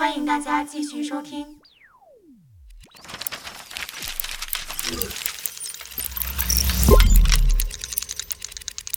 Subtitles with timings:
[0.00, 1.58] 欢迎大家继续收听。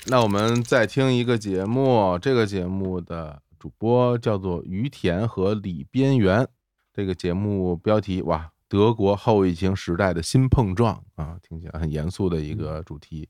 [0.05, 6.47] 那我们再听一个节目，这个节目的主播叫做于田和李边缘。
[6.93, 13.27] 这个节目标题哇，德国后疫情时代的新碰撞啊，听起来很严肃的一个主题。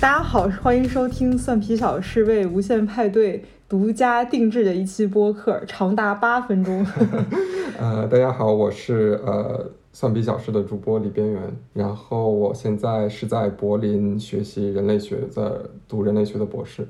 [0.00, 6.86] 大家好，欢迎收听《蒜皮小事》为无限派对独家定制的一期播客，长达八分钟。
[7.78, 11.42] 呃，大家好，我是呃蒜皮小事的主播李边缘，
[11.74, 16.88] 然后我现在是在柏林学习人类学，的读人类学的博士。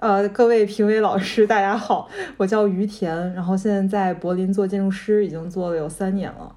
[0.00, 6.52] 呃，各位评委老师，大家好，我叫于田，然后现在在柏林做建筑师，已经做了有三年了。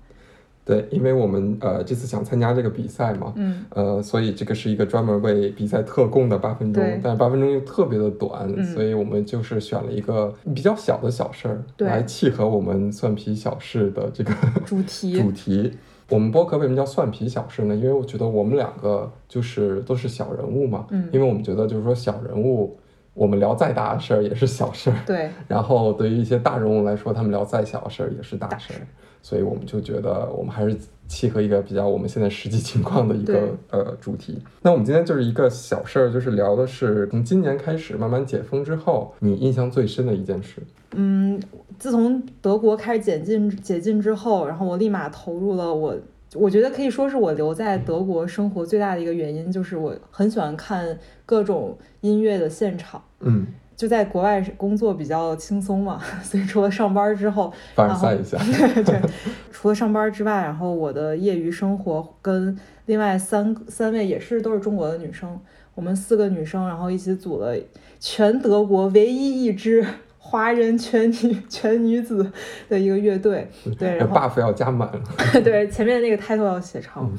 [0.65, 8.65] 对，因为我们呃这次想参加这个比赛嘛，嗯，呃，所以这个是一个专门为比赛特供的八分钟，但是八分钟又特别的短，嗯。
[8.65, 14.33] 所以我们就是选了一个比较小的小事儿来契合我们蒜皮小事的这个
[14.65, 15.13] 主题。
[15.21, 15.71] 主题。
[16.09, 17.75] 我们播客为什么叫蒜皮小事呢？
[17.75, 21.07] 因为我觉得我们两个就是都是小人物嘛，嗯。
[21.11, 22.75] 因为我们觉得就是说小人物，
[23.15, 28.85] 我们聊再大的事儿也是小事儿，对， 然后对于一些大人物来说，他们聊再小的事儿也是大事儿，
[29.23, 34.37] 所以我们就觉得我们还是契合一个比较我们现在实际情况的一个呃主题。
[34.61, 40.61] 那我们今天就是一个小事儿，就是聊的是从今年开始慢慢解封之后，你印象最深的一件事。
[40.97, 41.41] 嗯，
[41.77, 45.95] 自从德国开始解禁解禁之后，然后我立马投入了我，
[46.35, 53.01] 我觉得可以说是我留在德国生活最大的一个原因，就是我很喜欢看各种音乐的现场。
[53.21, 58.37] 嗯，就在国外工作比较轻松嘛，所以除了上班之后，凡尔赛一下。
[58.83, 59.01] 对，
[59.51, 65.39] 除了上班之外，然后我的业余生活跟另外三三位也是都是中国的女生，
[65.73, 67.55] 我们四个女生，然后一起组了
[67.99, 69.85] 全德国唯一一支
[70.27, 72.31] 华人全女全女子
[72.67, 73.47] 的一个乐队。
[73.77, 74.89] 对，然后 buff 要加满。
[75.43, 77.05] 对前面那个 title 要写长。
[77.05, 77.17] 嗯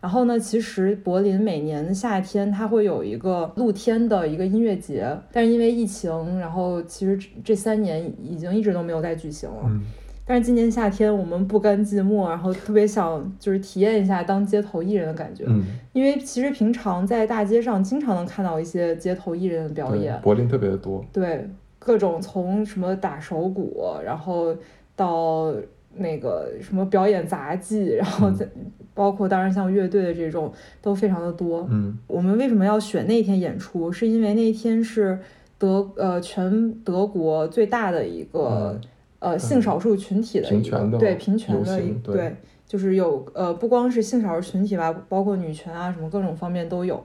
[0.00, 9.62] 然后呢，其实柏林每年夏天它会有一个露天的一个音乐节，但是因为疫情，然后其实这这三年已经一直都没有再举行了。
[9.64, 9.80] 嗯
[10.26, 15.62] 但是今年夏天我们不甘寂寞，然后特别想就是体验一下当街头艺人的感觉，嗯，
[15.92, 21.04] 因为其实平常在大街上经常能看到一些街头艺人的表演，，柏林特别的多。
[21.12, 21.46] 对，
[21.84, 24.56] 各种从什么打手鼓，然后
[24.96, 25.52] 到
[25.96, 28.48] 那个什么表演杂技，然后再、
[28.94, 30.50] 包括当然像乐队的这种
[30.80, 31.68] 都非常的多。
[31.70, 33.92] 嗯我们为什么要选那天演出？
[33.92, 35.18] 是因为那天是
[35.58, 38.80] 德呃全德国最大的一个、
[39.18, 47.04] 呃性少数群体的一个对平权的一对对，就是有呃不光是性少数群体吧，包括女权啊什么各种方面都有。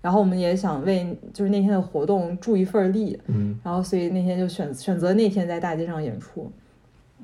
[0.00, 6.50] 然后我们也想为就是那天的活动助一份力，嗯然后所以那天就选选择那天在大街上演出。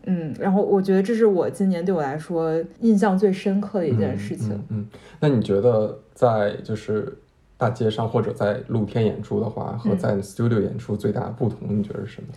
[0.06, 4.50] 嗯，然后我觉得这是我今年对我来说印象最深刻的一件事情。
[4.50, 4.86] 嗯嗯嗯
[5.20, 7.10] 那你觉得在就是
[7.56, 12.28] 大街上或者在露天演出的话，和嗯在 studio 演出最大的不同，你觉得是什么？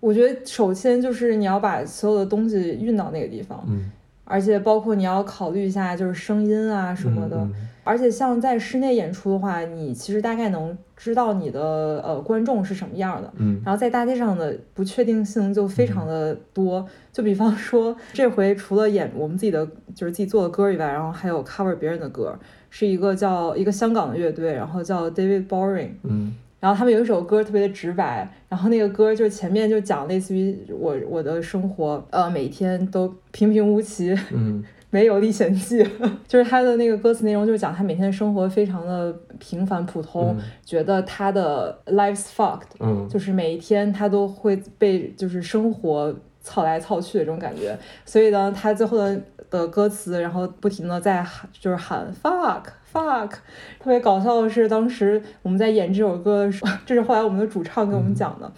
[0.00, 3.90] 我觉得首先就是你要把所有的东西运到那个地方，嗯
[4.24, 7.36] 而且包括你要考虑一下就是声音啊什么的。
[7.38, 7.54] 嗯
[7.86, 13.32] 而且像在室内演出的话，你其实大概能知道你的呃观众是什么样的。
[13.36, 13.62] 嗯。
[13.64, 22.36] 然后在大街上的不确定性就非常的多，就比方说这回除了演我们自己的就是自己做的歌以外，然后还有 cover 别人的歌，
[22.68, 26.34] 是一个叫一个香港的乐队，然后叫 David Boring，嗯。
[26.58, 35.86] 然后他们有一首歌特别的直白，然后那个歌就前面就讲类似于我我的生活，呃每天都平平无奇，嗯 没有历险记，
[36.28, 40.44] 就是他的那个歌词内容，就是讲他每天的生活非常的平凡普通，嗯。
[40.64, 43.08] 觉得他的 life's fucked，嗯。
[43.08, 49.20] 就是每一天他都会被就是生活操来操去的这种感觉，所以呢，他最后的
[49.50, 52.62] 的歌词，然后不停的在喊，就是喊 fuck
[52.92, 53.30] fuck，
[53.80, 58.50] 特别搞笑的是，当时我们在演这首歌的时候， 这是后来我们的主唱给我们讲的。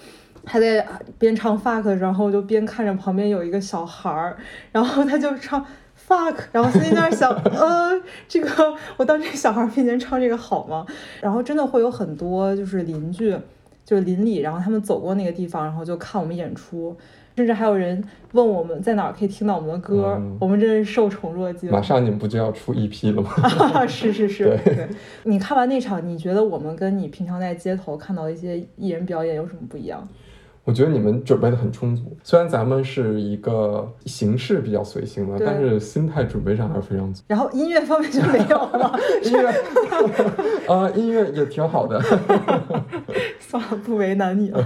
[0.44, 0.86] 他在
[1.18, 4.34] 边唱 fuck，然后就边看着旁边有一个小孩儿，
[4.72, 5.62] 然后他就唱
[6.08, 10.86] fuck， 然后心里在那儿想，呃，这个我当这个小孩儿面前唱这个好吗？
[11.20, 13.36] 然后真的会有很多就是邻居，
[13.84, 16.96] 就是邻里，然后他们走过那个地方，然后就看我们演出，
[17.36, 18.02] 甚至还有人
[18.32, 21.70] 问我们在哪儿可以听到我们的歌，嗯我们真是受宠若惊。
[21.70, 23.30] 马上你们不就要出 EP 了吗？
[23.74, 24.88] 啊，是是是，对对。
[25.24, 30.06] 你看完那场，你觉得我们跟你平常在街头看到一些艺人表演有什么不一样？
[30.68, 37.22] 我觉得你们准备的很充足，虽然咱们是一个形式比较随性的，但是心态准备上还是非常足。
[37.26, 38.92] 然后音乐方面就没有了，
[39.24, 39.48] 音乐，
[40.70, 41.98] 啊，音乐也挺好的。
[43.40, 44.62] 算了，不为难你了。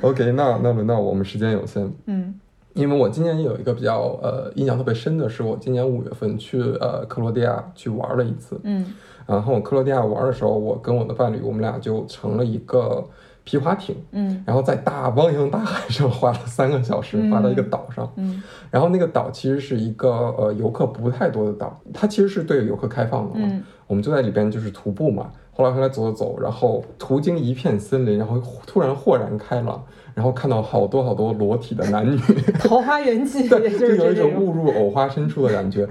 [0.00, 2.34] OK，那那轮到我们时间有限，嗯
[2.72, 8.94] 因为我今年有一个比较呃印象特别深的是，我今年五月份去呃克罗地亚去玩了一次，嗯
[9.26, 13.06] 然后克罗地亚玩的时候，我跟我的伴侣，我们俩就成了一个
[13.44, 18.10] 皮划艇，嗯然后在大汪洋大海上划了三个小时，划到一个岛上。
[18.16, 23.46] 嗯然后那个岛其实是一个呃游客不太多的岛，它其实是对游客开放的嘛。
[23.50, 25.30] 嗯我们就在里边就是徒步嘛。
[25.52, 32.18] 后来后来走走走，然后途经一片森林，然后突然豁然开朗，然后看到好多好多裸体的男女，
[32.58, 34.16] 桃花源记对，就有一。
[34.16, 35.86] 种误入藕花深处的感觉。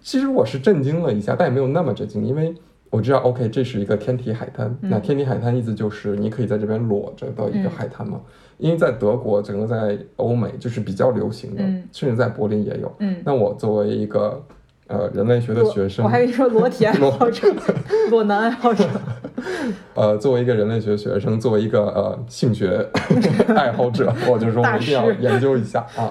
[0.00, 2.54] 其实我是震惊了一下，但也没有那么震惊，因为
[2.96, 4.66] 我知道，OK，这是一个天体海滩。
[4.80, 8.18] 嗯那天体海滩意思就是你可以在这边裸着的一个嗯海滩嘛。
[8.56, 12.90] 因为在德国，整个在欧美就是比较流行的，嗯甚至在柏林也有。
[13.00, 14.42] 嗯，那我作为一个
[14.86, 17.46] 呃人类学的学生我，还说裸体爱好者，
[18.10, 18.82] 裸男爱好者。
[19.94, 22.88] 呃，作为一个人类学学生，作为一个呃性学
[23.54, 26.10] 爱好者，我就说我一定要研究一下啊。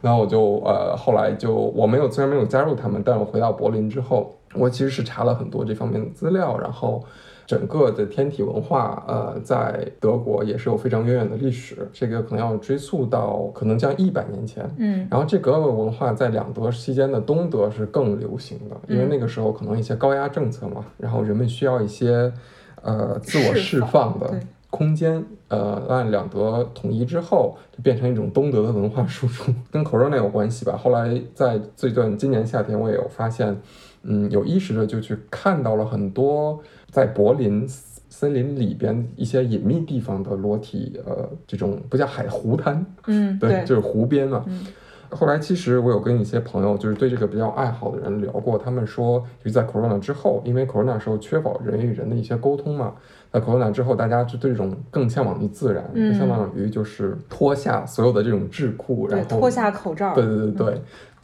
[0.00, 7.04] 然后我就呃后来就我没有虽然没有加入他们，但我回到柏林之后，我其实是查了很多这方面的资料，然后。
[7.44, 14.64] 整个的天体文化，呃，在德国也是有非常渊源的历史，这个可能要追溯到可能将一百年前。
[14.78, 22.32] 嗯然后这个文化在两德期间的东德是更流行的，因为嗯那个时候可能一些高压政策嘛，然后人们需要一些
[22.80, 24.40] 呃自我释放的
[24.70, 25.22] 空间。
[25.48, 30.78] 呃，按两德统一之后，就变成一种东德的文化输出，跟 Corona 有关系吧。
[30.82, 33.60] 后来在最近今年夏天，我也有发现，
[34.02, 36.60] 嗯，有意识的就去看到了很多
[36.90, 37.66] 在柏林。
[38.14, 44.44] 森林里边一些隐秘地方的裸体，呃，这种不叫海湖滩，嗯，对，就是湖边嘛。
[44.46, 44.66] 嗯
[45.14, 52.94] 后来其实我有跟一些朋友，就是对这个比较爱好的人聊过，他们说，就是在 Corona 之后，因为 Corona 时候缺乏人与人的一些沟通嘛，
[53.30, 60.14] 在 Corona 之后，大家就对这种更向往于自然，嗯更向往于就是脱下所有的这种桎梏，然后脱下口罩。
[60.14, 60.82] 对对对对，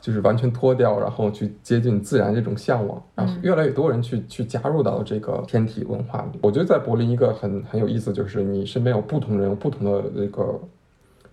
[0.09, 6.39] 就是完全脱掉，然后去接近自然这种向往，然后嗯越来越多人去去加入到这个天体文化里。
[6.41, 10.59] 我觉得在柏林一个很很有意思，就是你身边有不同人，有不同的这个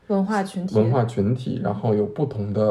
[0.07, 0.75] 文化群体。
[0.75, 2.61] 文化群体，然后有不同的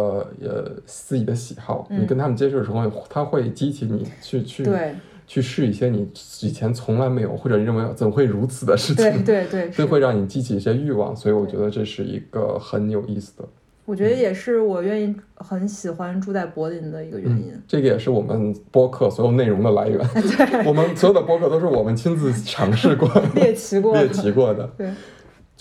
[0.43, 4.95] 呃自己的喜好，嗯你跟他们接触的时候，他会激起你去去对
[5.27, 6.07] 去试一些你
[6.43, 13.49] 以前从来没有或者认为怎会如此的事情，对对这 会让你激起一些欲望，所以我觉得这是一个很有意思的。
[13.87, 17.53] 我觉得也是我愿意很喜欢住在柏林的一个原因。
[17.69, 20.01] 这个也是我们播客所有内容的来源。
[20.65, 24.67] 我们所有的播客都是我们亲自尝试过、猎奇过猎奇过的。
[24.79, 24.91] 对，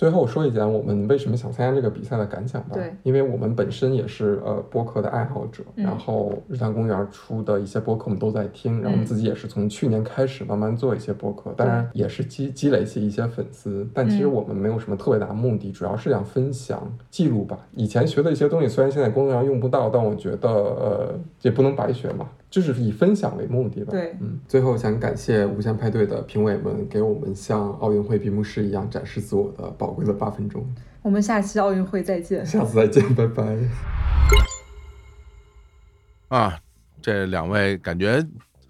[0.04, 2.72] 最后说一点我们为什么想参加这个比赛的感想吧。
[2.74, 5.86] 对，因为我们本身也是呃播客的爱好者，嗯。
[5.86, 14.34] 然后日坛公园出的一些播客我们都在听，然后我们自己也是从去年开始慢慢做一些播客，当然也是积积累起一些粉丝，但其实嗯。
[14.34, 17.58] 我们没有什么特别大的目的，主要是想分享记录吧。
[17.72, 21.14] 以前学的一些东西，虽然现在工作上用不到，但我觉得呃
[21.44, 23.90] 也不能白学嘛，就是以分享为目的吧。
[23.90, 30.64] 对嗯，最后想感谢无限派对的评委们，给我们像奥运会闭幕式一样展示自我的宝贵的八分钟。
[31.02, 32.46] 我们下期奥运会再见。
[32.46, 33.58] 下次再见，拜拜。
[36.28, 36.60] 啊，
[37.02, 38.24] 这两位感觉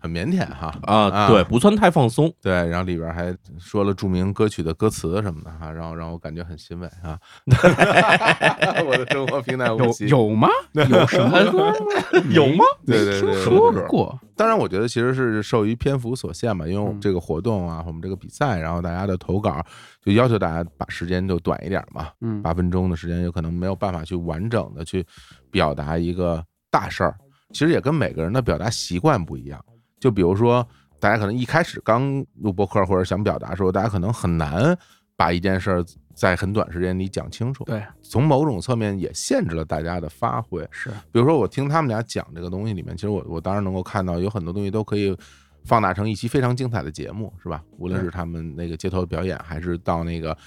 [0.03, 2.29] 很腼腆哈啊，对，不算太放松。
[2.41, 7.17] 对，然后里边还说了著名歌曲的歌词什么的哈，让让我感觉很欣慰啊。
[8.86, 10.07] 我的生活平淡无有奇。
[10.10, 10.50] 有吗？
[10.74, 11.39] 有什么？
[12.36, 12.65] 有吗？
[12.86, 14.19] 对对对对说过。
[14.36, 19.65] 当然，我觉得其实是受于篇幅所限吧，因为我们嗯这个活动啊，我们这个比赛，然后大家的投稿
[20.03, 25.05] 就要求大家把时间就短一点嘛，嗯八分钟的时间有可能没有办法去完整的去
[25.50, 27.15] 表达一个大事儿。
[27.53, 29.63] 其实也跟每个人的表达习惯不一样。
[30.03, 30.67] 就比如说，
[31.00, 34.77] 大家可能一开始刚录播客或者想表达的时候，大家可能很难
[35.15, 35.81] 把一件事儿
[36.13, 37.63] 在很短时间里讲清楚。
[37.63, 40.67] 对，从某种侧面也限制了大家的发挥。
[40.72, 45.17] 是比如说，我听他们俩讲这个东西里面，其实我我当然能够看到有很多东西都可以
[45.63, 47.63] 放大成一期非常精彩的节目，是吧？
[47.77, 50.38] 无论是他们那个街头表演，还是到那个。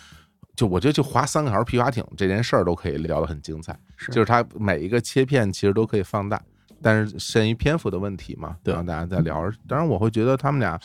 [0.54, 6.42] 就我觉得，就划三个小时皮划艇这件事儿都可以聊得很精彩，是就是它每一个切片其实都可以放大，
[6.83, 9.50] 但是限于篇幅的问题嘛，对让大家在聊。
[9.66, 10.78] 当然，我会觉得他们俩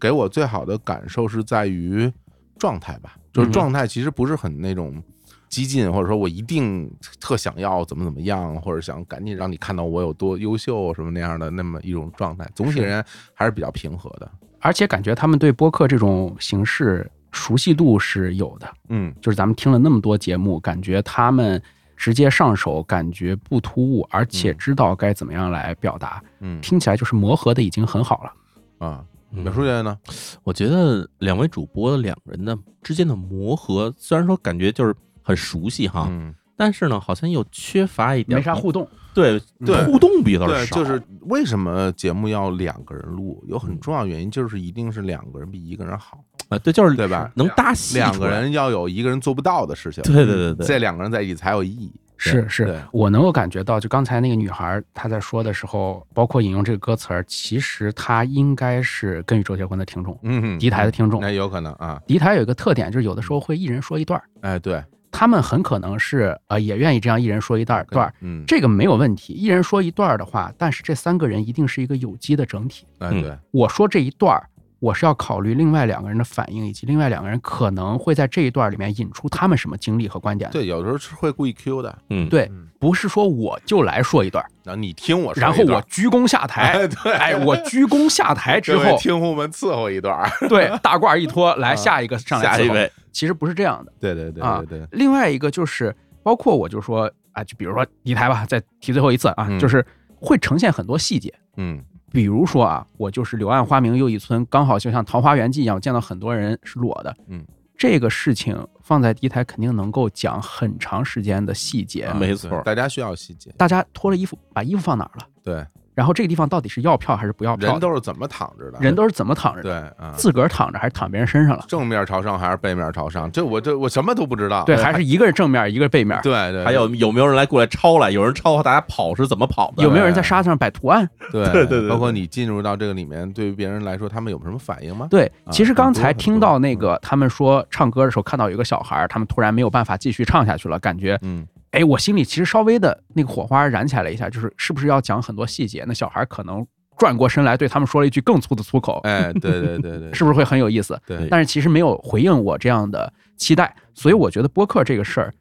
[0.00, 2.12] 给我最好的感受是在于
[2.58, 5.02] 状态吧，就是状态其实不是很那种
[5.48, 12.48] 激进，或者说我一定特想要怎么怎么样，或者想赶紧让你看到我有多优秀什么那样的那么一种状态。
[12.54, 14.30] 总体而言还是比较平和的。
[14.60, 21.62] 而且感觉他们对播客这种形式熟悉度是有的，嗯就是咱们听了那么多节目，感觉他们
[21.96, 28.86] 直接上手，感觉不突兀，而且知道该怎么样来表达，嗯听起来就是磨合的已经很好了。
[28.86, 29.98] 啊，嗯淼叔觉得呢？
[30.44, 39.84] 我觉得两位主播两个人的之间的磨合，虽然说感觉就是很熟悉哈，嗯，但是呢，好像又缺乏一点没啥互动，对对。
[39.84, 47.30] 互动比较对，少，就是为什么节目要两个人录，有很嗯重要原因，就是一定是两个人比一个人好，啊，对，就是对吧？
[47.34, 51.92] 能搭戏两，个人要有一个人做不到的事情，对对对对这两个人在一起才有意义。
[52.18, 61.20] 是是，我能够感觉到，就刚才那个女孩她在说的时候，包括引用这个歌词儿，其实她应该是跟宇宙结婚的听众，嗯哼，敌台的听众。
[61.20, 64.82] 那有可能啊，敌台有一个特点，就是有的时候会一人说一段儿，哎，对，
[65.16, 72.86] 他们很可能是呃也愿意这样一人说一段儿段儿，嗯，这个没有问题，一人说一段儿的话，但是这三个人一定是一个有机的整体。
[72.98, 74.46] 哎，嗯对，我说这一段儿，
[74.78, 80.50] 我是要考虑另外两个人的反应，以及另外两个人可能会在这一段里面引出他们什么经历和观点。
[80.50, 86.72] 对，有时候是会故意 Q 的，嗯，对嗯，不是说我就来说一段儿，然后你听我说然后我鞠躬下台。
[86.72, 93.92] 哎，对，哎，我鞠躬下台之后， 听户们伺候一段，对 大褂一脱，来啊下一个上来伺候下一位，其实不是这样的。
[93.98, 99.84] 对对对啊对对，另外一个就是，包括我就说啊，就比如说敌台吧，再提最后一次啊，嗯就是
[100.20, 101.32] 会呈现很多细节。
[101.56, 101.82] 嗯
[102.16, 107.14] 比如说啊，我就是柳暗花明又一村，刚好就像桃花源记一样，我见到很多人是裸的。
[107.28, 107.44] 嗯，
[107.76, 112.04] 这个事情放在第一台肯定能够讲很长时间的细节。
[112.04, 115.26] 啊没错大家需要细节，大家脱了衣服，把衣服放哪儿了？
[115.44, 115.66] 对，
[115.96, 117.70] 然后这个地方到底是要票还是不要票？
[117.70, 119.96] 人都是怎么躺着的，人都是怎么躺着对的？
[119.98, 121.64] 啊，自个儿躺着还是躺别人身上了？
[121.66, 123.32] 正面朝上还是背面朝上？
[123.32, 126.20] 这我这我什么都不知道，对，还是 一个是正面，一个是背面？
[126.22, 128.10] 对对，还有有没有人来过来抄来？
[128.10, 129.82] 有人抄，大家跑是怎么跑的？
[129.82, 131.08] 有没有人在沙子上摆图案？
[131.32, 135.06] 对 对对对包括你进入到这个里面，对于别人来说，他们有什么反应吗？
[135.10, 145.84] 对，啊其实刚才听到那个他们说唱歌的时候，看到有一个小孩儿，他们突然没有办法继续唱下去了，感觉嗯哎，我心里其实稍微的那个火花燃起来了一下，就是是不是要讲很多细节？
[145.86, 146.66] 那小孩可能
[146.96, 150.98] 转过身来对他们说了一句更粗的粗口，哎，对对对对， 是不是会很有意思？
[151.06, 155.34] 对，但是其实没有回应我这样的期待，所以我觉得播客这个事儿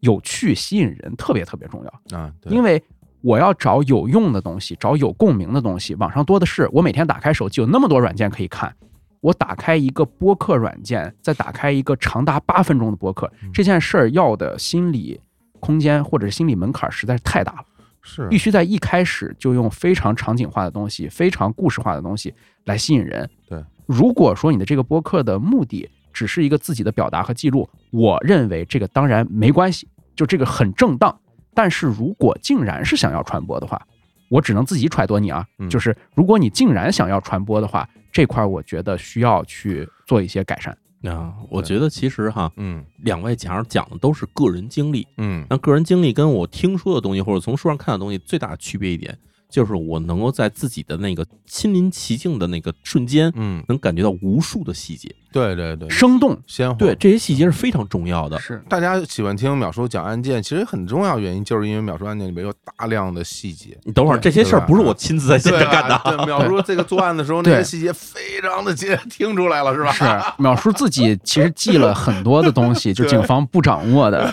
[0.00, 2.82] 有趣、吸引人特别特别重要，啊，对因为。
[3.22, 6.68] 我要找有用的东西，找有共鸣的东西，网上多的是。
[6.70, 8.72] 我每天打开手机有那么多软件可以看，
[9.20, 15.20] 我打开一个播客软件，再打开一个长达八分钟的播客，这件事儿要的心理
[15.60, 17.64] 空间或者是心理门槛实在是太大了。
[18.08, 22.32] 是必须在一开始就用非常场景化的东西、非常故事化的东西
[22.64, 23.28] 来吸引人。
[23.48, 31.18] 对，如果说你的这个播客的目的只是一个自己的表达和记录，我认为这个当然没关系，就这个很正当。
[31.52, 33.84] 但是如果竟然是想要传播的话，
[34.28, 35.44] 我只能自己揣度你啊。
[35.58, 40.78] 嗯就是如果你竟然想要传播的话，这块儿我觉得需要去做一些改善。
[41.02, 42.84] 啊，我觉得其实哈，嗯。
[42.98, 45.46] 两位讲讲的都是个人经历，嗯。
[45.48, 49.16] 那个人经历跟我听说的东西或者从书上看的东西最大的区别一点，
[49.56, 55.10] 就是我能够在自己的那个亲临其境的那个瞬间，嗯，能感觉到无数的细节。
[55.32, 58.38] 对对对，生动鲜活，对，这些细节是非常重要的。
[58.38, 63.78] 是大家喜欢听淼叔讲案件，其实很重要原因就是因为淼叔案件里面有大量的细节。
[63.84, 66.38] 你等会儿，这些事儿不是我亲自在现场干的啊，对，啊。
[66.38, 69.92] 淼叔这个作案的时候， 那些细节非常的接 听出来了，是吧？
[69.92, 70.04] 是，
[70.42, 74.32] 淼叔自己其实记了很多的东西， 就警方不掌握的。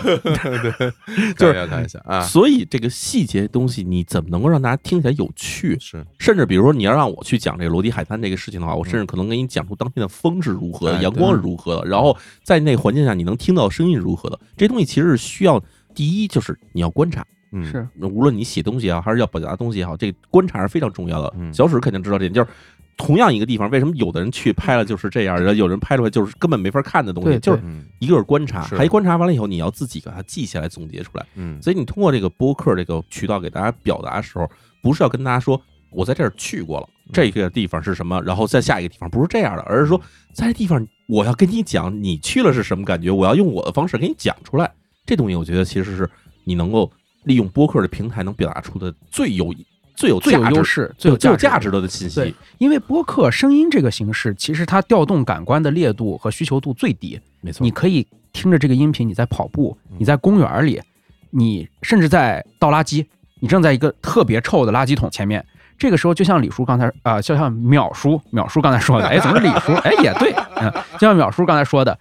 [1.37, 5.77] 就是要看一下啊，所以这个细节东西，你怎么能够让大家听起来有趣？
[5.79, 14.39] 是甚至比如说，你要让我去讲这个罗迪海滩这个事情的话，我甚至可能给你讲出当天的风是如何的，哎阳光是如何的，然后在那个环境下你能听到声音是如何的。
[14.55, 15.61] 这东西其实是需要，
[15.93, 21.33] 第一就是你要观察，嗯是无论你写东西也好，还是要表达东西也好，这个观察是非常重要的。
[21.37, 22.47] 嗯小史肯定知道这点，就是
[22.95, 31.25] 同样一个地方，为什么有的人去拍了就是这样， 然后有人拍出来就是根本没法看的东西，对就是嗯一个是观察，还观察完了以后，你要自己把它记下来，总结出来。
[31.35, 34.47] 嗯所以你通过这个播客这个渠道给大家表达的时候，
[34.83, 35.59] 不是要跟大家说
[35.89, 39.99] 我在这儿去过了，这个地方是什么，然后在下一个地方，不是这样的，而是说
[40.33, 44.71] 在这地方我要跟你讲你去了是什么感觉，我要用我的方式给你讲出来。
[45.05, 46.09] 这东西我觉得其实是
[46.43, 46.91] 你能够
[47.23, 49.53] 利用播客的平台能表达出的最有
[49.95, 57.19] 最有最有优势、最有最有价价值的的信息。，因为播客声音这个形式，其实它调动感官的烈度和需求度最低。
[57.41, 60.81] 没错你，可以听着这个音频，你在跑步，嗯你在公园里，
[61.29, 63.05] 你甚至在倒垃圾，
[63.43, 65.45] 你正在一个特别臭的垃圾桶前面。
[65.77, 69.73] 这个时候，就像李叔刚才啊、就像淼叔淼叔刚才说的，哎，怎么是李叔？
[69.83, 71.99] 哎，也对，嗯，就像淼叔刚才说的，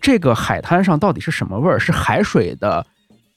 [0.00, 1.80] 这个海滩上到底是什么味儿？
[1.80, 2.86] 是海水的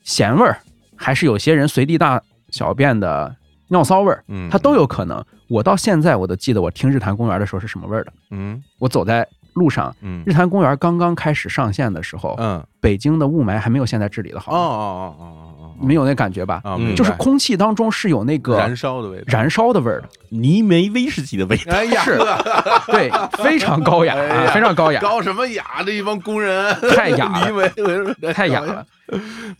[0.03, 0.59] 咸味儿，
[0.95, 2.21] 还是有些人随地大
[2.51, 3.35] 小便的
[3.69, 4.23] 尿骚味儿？
[4.27, 5.25] 嗯，它都有可能。
[5.49, 8.13] 我到现在我都记得我听日坛公园的时候是什么味儿的。
[8.29, 15.25] 嗯我走在路上，嗯日坛公园刚刚开始上线的时候，嗯，北京的雾霾还没有现在治理的好，哦哦哦哦
[15.56, 16.61] 哦哦，你们有那感觉吧？
[16.63, 21.73] 啊，嗯就是空气当中是有那个燃烧的味道，燃烧的味儿的，泥煤威士忌的味道。
[21.73, 22.17] 哎呀，是
[22.91, 23.09] 对，
[23.43, 25.83] 非常高雅，哎非常高雅，高什么雅？
[25.85, 27.69] 这一帮工人太雅了
[28.33, 28.85] 太雅了。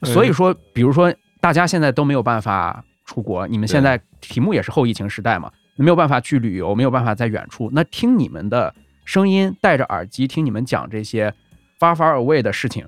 [0.03, 8.74] 所以说，比如说大家现在都没有办法出国，你们现在题目也是后疫情时代嘛，没有办法去旅游，没有办法在远处，那听你们的
[9.05, 11.33] 声音，戴着耳机听你们讲这些
[11.79, 12.86] far far away 的事情。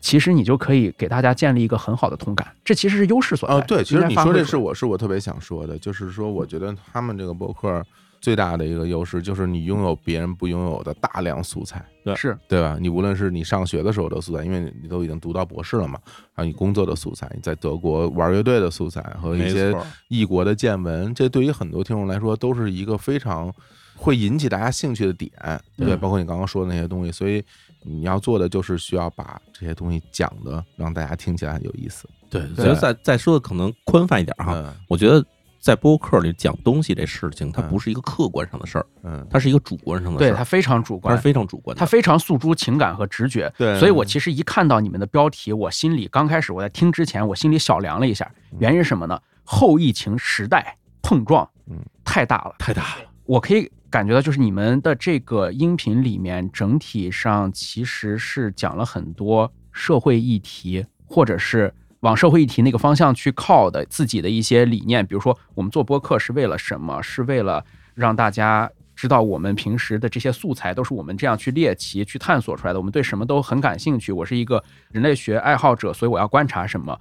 [0.00, 3.54] 其实你就可以给大家建立一个很好的同感，这其实是优势所在。
[3.54, 7.84] 哦，对，其实你说这是我是我特别想说的，就是说，我觉得他们这个博客
[8.20, 12.14] 最大的一个优势就是你拥有别人不拥有的大量素材，对。
[12.16, 12.36] 是。
[12.48, 12.76] 对吧？
[12.80, 15.98] 你无论是你上学的时候的素材，因为你都已经读到博士了嘛，
[16.32, 19.74] 还有你工作的素材，你在德国玩乐队的素材和一些
[20.08, 23.52] 异国的见闻，这对于很多听众来说都是一个非常
[23.96, 25.30] 会引起大家兴趣的点，
[25.76, 27.42] 对，嗯包括你刚刚说的那些东西，所以
[27.82, 34.52] 你要做的就是需要把这些东西讲的让大家听起来很有意思，对，我觉得再再说的可能宽泛一点哈。
[34.54, 35.24] 嗯我觉得
[35.58, 41.78] 在播客里讲东西这事情，它嗯不是一个客观上的事儿，嗯，它是一个主观上的事儿，对它非常主观它是，非常主观的。
[41.78, 43.52] 它非常诉诸情感和直觉。
[43.58, 48.30] 对所以我其实一看到你们的标题，我心里刚开始我在听之前，我心里小量了一下。
[48.58, 49.20] 原因是什么呢？
[49.44, 52.54] 后疫情时代碰撞，嗯，太大了。
[52.58, 65.04] 太大了，我可以感觉到，就是你们的这个音频里面，整体上其实是讲了很多社会议题，或者是往社会议题那个方向去靠的自己的一些理念。
[65.04, 67.02] 比如说，我们做播客是为了什么？
[67.02, 72.78] 是为了让大家知道我们平时的这些素材都是我们这样去猎奇、去探索出来的。
[72.78, 74.12] 我们对什么都很感兴趣。
[74.12, 76.96] 我是一个人类学爱好者，所以我要观察什么。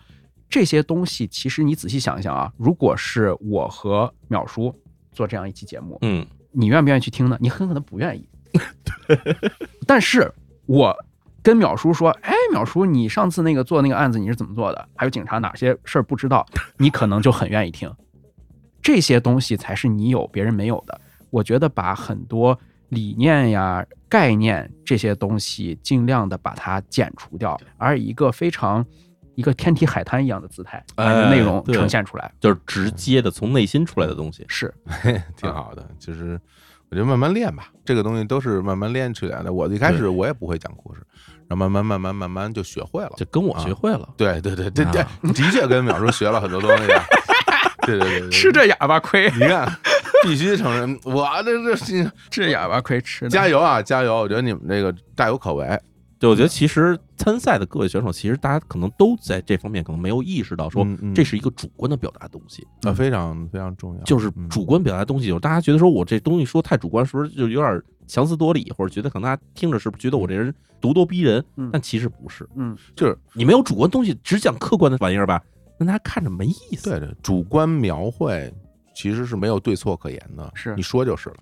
[0.49, 4.73] 这些东西其实你仔细想一想啊，如果是我和淼叔
[5.11, 6.25] 做这样一期节目，嗯，
[6.59, 7.37] 你愿不愿意去听呢？
[7.39, 8.27] 你很可能不愿意。
[9.87, 10.29] 但是
[10.65, 10.93] 我
[11.41, 14.89] 跟淼叔说，哎，淼叔，你上次那个做那个案子你是怎么做的？
[14.95, 16.45] 还有警察哪些事儿不知道？
[16.77, 17.89] 你可能就很愿意听。
[18.81, 20.99] 这些东西才是你有别人没有的。
[21.29, 28.85] 我觉得把很多理念呀、概念这些东西尽量的把它减除掉，而一个非常
[29.39, 32.29] 一个天体海滩一样的姿态，把内容呈现出来。
[32.41, 34.43] 就是直接的从内心出来的东西。
[34.49, 34.73] 是，
[35.37, 36.37] 挺好的，就是
[36.89, 39.53] 我觉得慢慢练吧，这个东西都是慢慢练出来的。
[39.53, 40.99] 我一开始我也不会讲故事，
[41.47, 43.13] 然后慢慢慢慢慢慢就学会了。
[43.15, 47.01] 就跟我学会了，对对对对对啊，的确跟淼叔学了很多东西啊。
[47.87, 49.65] 对对对对，吃这哑巴亏，你看，
[50.23, 53.29] 必须承认，我这这这哑巴亏吃的。
[53.29, 54.17] 加油啊，加油！
[54.17, 55.65] 我觉得你们这个大有可为。
[56.19, 64.49] 对，我觉得其实参赛的各位选手，其实大家可能都在这方面可能没有意识到，说这是一个主观的表达东西，啊，非常非常重要，就是嗯。
[64.49, 71.69] 主观表达东西，就是大家觉得说我这东西说太主观，是不是就有点强词夺理，或者觉得可能大家听着是不是觉得我这人咄咄逼人嗯？
[71.71, 73.17] 但其实不是，嗯，就是。
[73.33, 75.41] 你没有主观东西，只讲客观的玩意儿吧，
[75.77, 76.89] 那大家看着没意思。
[76.89, 78.53] 对对，主观描绘
[78.93, 80.75] 其实是没有对错可言的，是。
[80.75, 81.35] 你说就是了。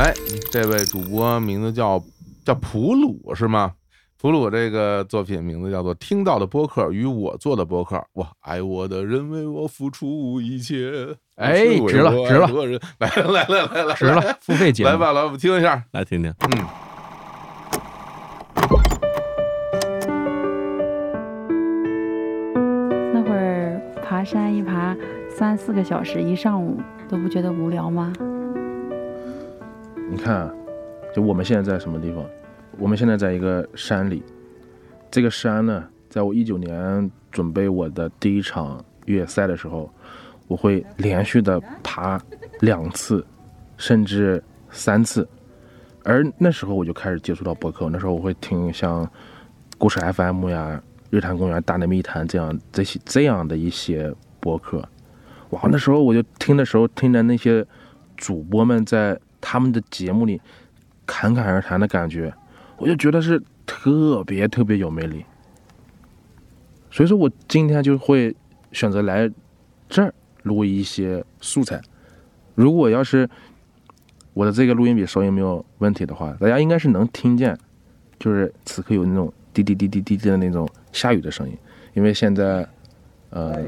[0.00, 0.14] 来，
[0.50, 2.02] 这位主播名字叫
[2.42, 3.74] 叫普鲁是吗？
[4.18, 7.96] 普鲁这个作品名字叫做《听到的播客与我做的播客》。
[8.14, 12.46] 哇，爱我的人为我付出一切，哎值了值了
[12.96, 14.88] 来来来来来，值了，付费节目。
[14.88, 15.84] 来吧，来，我们听一下。
[15.92, 16.64] 来听听，嗯，
[23.12, 24.96] 那会儿爬山一爬
[25.28, 28.10] 三四个小时，一上午都不觉得无聊吗？
[30.10, 30.52] 你看啊，
[31.14, 32.24] 就我们现在在什么地方？
[32.78, 34.20] 我们现在在一个山里。
[35.08, 39.88] 这个山呢，在我一九年准备我的第一场越野赛的时候，
[40.48, 42.20] 我会连续的爬
[42.58, 43.24] 两次，
[43.76, 45.26] 甚至三次。
[46.02, 49.08] 而那时候我就开始接触到博客，那时候我会听像
[49.78, 54.82] 故事 FM 呀、日坛公园、大内密谈这样这些这样的一些博客。
[55.50, 57.64] 哇，那时候我就听的时候，听着那些
[58.16, 60.40] 主播们在他们的节目里
[61.06, 62.32] 侃侃而谈的感觉，
[62.76, 65.24] 我就觉得是特别特别有魅力。
[66.90, 68.34] 所以说我今天就会
[68.72, 69.30] 选择来
[69.88, 71.80] 这儿录一些素材。
[72.54, 73.28] 如果要是
[74.34, 77.56] 我的这个录音笔收音没有问题的话，大家应该是能听见，
[78.18, 81.56] 就是此刻有那种滴滴滴滴滴滴的那种下雨的声音，
[81.94, 82.68] 因为现在
[83.30, 83.58] 呃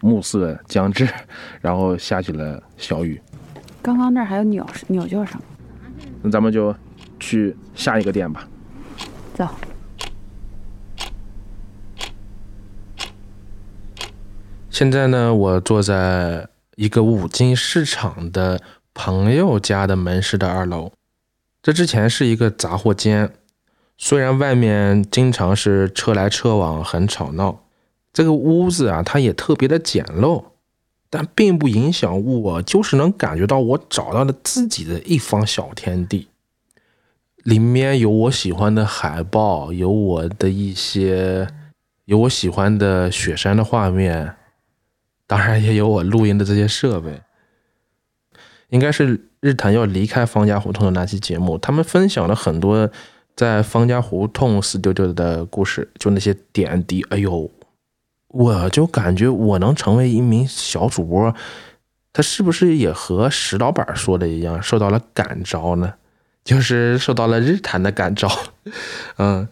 [0.00, 1.08] 暮色将至，
[1.60, 3.20] 然后下起了小雨。
[3.86, 5.40] 刚刚那儿还有鸟鸟叫声。
[6.20, 6.74] 那咱们就
[7.20, 8.48] 去下一个店吧。
[9.32, 9.46] 走，
[14.68, 18.60] 现在呢，我坐在一个五金市场的
[18.92, 20.90] 朋友家的门市的二楼。
[21.62, 23.30] 这之前是一个杂货间，
[23.96, 27.60] 虽然外面经常是车来车往，很吵闹，
[28.12, 30.42] 这个屋子啊，它也特别的简陋，
[31.18, 36.28] 但并不影响我，就是能感觉到我找到了自己的一方小天地。
[37.38, 41.48] 里面有我喜欢的海报，有我的一些，
[42.04, 44.36] 有我喜欢的雪山的画面，
[45.26, 47.22] 当然也有我录音的这些设备。
[48.68, 52.90] 应该是日坛要离开方家胡同的那期节目，他们分享了很多
[53.34, 57.02] 在方家胡同死丢丢的故事，就那些点滴。
[57.08, 57.50] 哎呦，
[58.28, 61.34] 我就感觉我能成为一名小主播，
[62.12, 65.94] 他是不是也和石老板说的一样，受到了感召呢？
[66.44, 68.30] 就是受到了日坛的感召，
[69.18, 69.48] 嗯，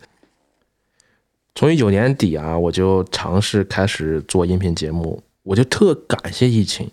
[1.55, 6.91] 从一九年底啊，我就尝试开始做音频节目，我就特感谢疫情。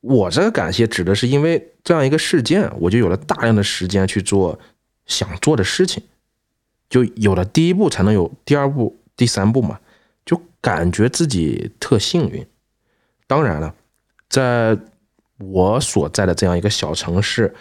[0.00, 4.58] 我这个感谢指的是因为这样一个事件，我就有了大量的时间去做
[5.06, 6.02] 想做的事情，
[6.90, 9.78] 就有了第一步，才能有第二步、第三步嘛，
[10.28, 12.46] 就感觉自己特幸运。
[13.26, 13.74] 当然了，
[14.28, 14.78] 在
[15.38, 17.54] 我所在的这样一个小城市。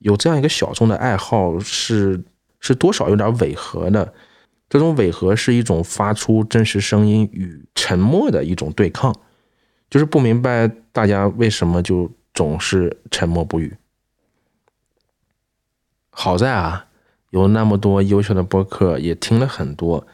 [0.00, 2.24] 有这样一个小众的爱好是
[2.58, 4.14] 是多少有点违和的，
[4.66, 9.14] 这种违和是一种发出真实声音与沉默的一种对抗，
[9.90, 13.76] 就是不明白大家为什么就总是沉默不语。
[16.08, 16.86] 好在啊，
[17.28, 20.06] 有那么多优秀的播客也听了很多，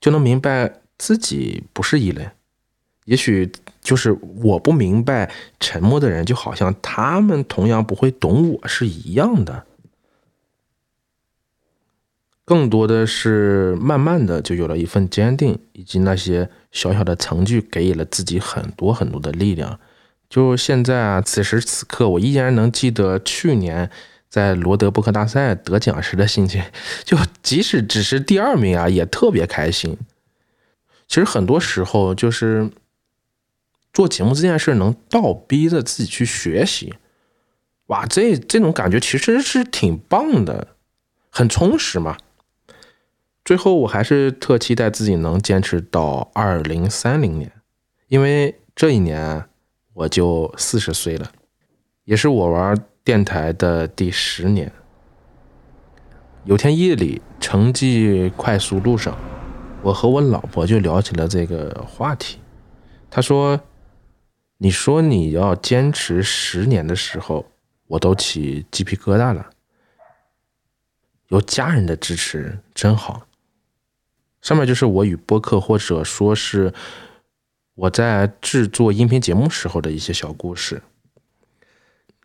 [0.00, 2.30] 就能明白自己不是异类。
[3.06, 9.66] 也许就是我不明白沉默的人，就好像他们同样不会懂我是一样的。
[12.44, 19.80] 更多的是慢慢的就有了一份坚定，以及那些小小的成就给予了自己很多很多的力量。
[20.30, 23.90] 就现在啊，此时此刻，我依然能记得去年
[24.28, 26.62] 在罗德布克大赛得奖时的心情，
[27.02, 29.98] 就即使只是第二名啊，也特别开心。
[31.12, 32.70] 其实很多时候就是。
[33.92, 36.94] 做节目这件事能倒逼着自己去学习，
[37.88, 40.68] 哇，这这种感觉其实是挺棒的，
[41.28, 42.16] 很充实嘛。
[43.44, 47.52] 最后我还是特期待自己能坚持到二零三零年，
[48.08, 49.44] 因为这一年
[49.92, 51.30] 我就四十岁了，
[52.04, 54.72] 也是我玩电台的第十年。
[56.44, 59.18] 有天夜里，城际快速路上，
[59.82, 62.38] 我和我老婆就聊起了这个话题，
[63.10, 63.60] 她说。
[64.58, 67.44] 你说你要坚持十年的时候，
[67.88, 69.50] 我都起鸡皮疙瘩了。
[71.30, 73.26] 有家人的支持真好。
[74.40, 76.72] 上面就是我与播客，或者说是
[77.74, 80.80] 我在制作音频节目时候的一些小故事。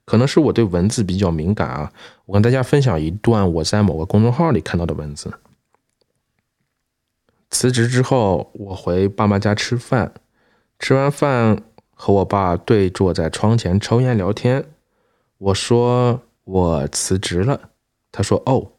[0.06, 1.92] 可能是我对文字比较敏感啊，
[2.28, 5.34] 我跟大家分享一段我在某个公众号里看到的文字。
[7.58, 10.14] 辞职之后，我回爸妈家吃饭，
[10.78, 11.64] 吃完饭。
[12.00, 14.66] 和我爸对坐在窗前抽烟聊天，
[15.40, 17.72] 我说我辞职了，
[18.12, 18.74] 他说哦，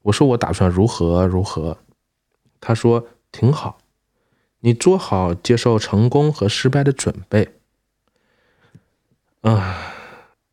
[0.00, 1.76] 我说我打算如何如何，
[2.62, 3.76] 他说挺好，
[4.60, 7.50] 你做好接受成功和失败的准备。
[9.42, 9.92] 啊，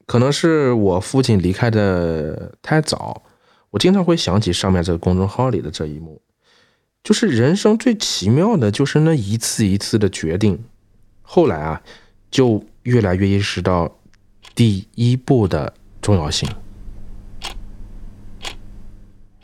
[0.05, 3.23] 可能是我父亲离开的太早，
[3.69, 6.21] 我经常会想起上面这个公众号里的这一幕，
[7.09, 10.63] 就是人生最奇妙的就是那一次一次的决定。
[11.23, 11.81] 后来啊，
[12.29, 13.97] 就越来越意识到
[14.53, 16.47] 第一步的重要性。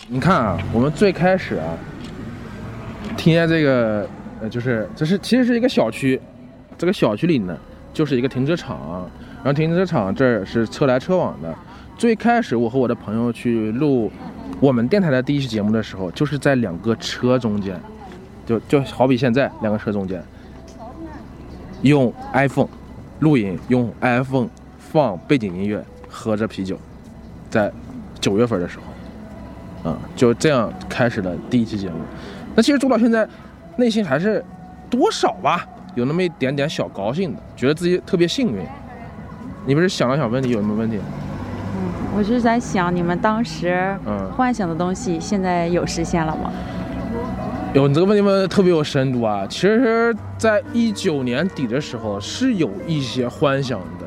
[0.07, 1.75] 你看啊，我们最开始啊，
[3.17, 4.07] 听见这个，
[4.41, 6.21] 呃，就是这是其实是一个小区，
[6.77, 7.57] 这个小区里呢
[7.91, 11.51] 就是一个停车场，然后停车场这儿是车来车往的。
[11.97, 14.11] 最开始我和我的朋友去录
[14.59, 17.79] 我们电台的第一期节目的时候，就是在两个车中间，
[18.45, 20.21] 就就好比现在两个车中间。
[21.81, 22.67] 用 iPhone
[23.19, 26.77] 录音，用 iPhone 放背景音乐，喝着啤酒，
[27.49, 27.71] 在
[28.19, 28.77] 九月份的时
[29.83, 31.95] 候，啊，就这样开始了第一期节目。
[32.55, 33.27] 那其实做到现在，
[33.77, 34.43] 内心还是
[34.89, 38.63] 多少吧，有那么一点点小高兴的，觉得自己特别幸运。
[39.65, 40.97] 你不是想了想问题有什么问题？
[42.15, 43.93] 嗯，我是在想你们当时
[44.35, 46.49] 幻想的东西，现在有实现了吗？
[47.73, 49.45] 有，你这个问题问的特别有深度啊！
[49.49, 54.05] 其实，在一九年底的时候是有一些幻想的，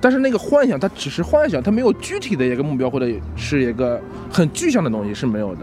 [0.00, 4.00] 但是那个幻想它只是幻想，它没有具体的一个目标或者是一个
[4.32, 5.62] 很具象的东西是没有的。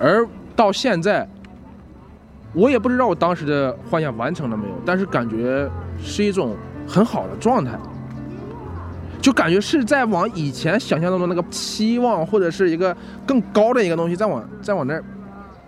[0.00, 1.26] 而到现在，
[2.52, 5.70] 我也不知道我当时的幻想完成了没有，但是感觉
[6.02, 6.56] 是一种
[6.88, 7.78] 很好的状态，
[9.24, 15.02] 就感觉是在往以前想象当中那个期望或者是一个更高的一个东西在往在往那儿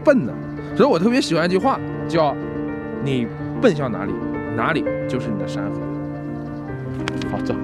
[0.05, 0.33] 奔呢。
[0.77, 2.37] 所以我特别喜欢一句话，叫
[3.03, 3.27] “你
[3.63, 4.13] 奔向哪里，
[4.55, 5.81] 哪里就是你的山河”。
[7.33, 7.55] 好，走。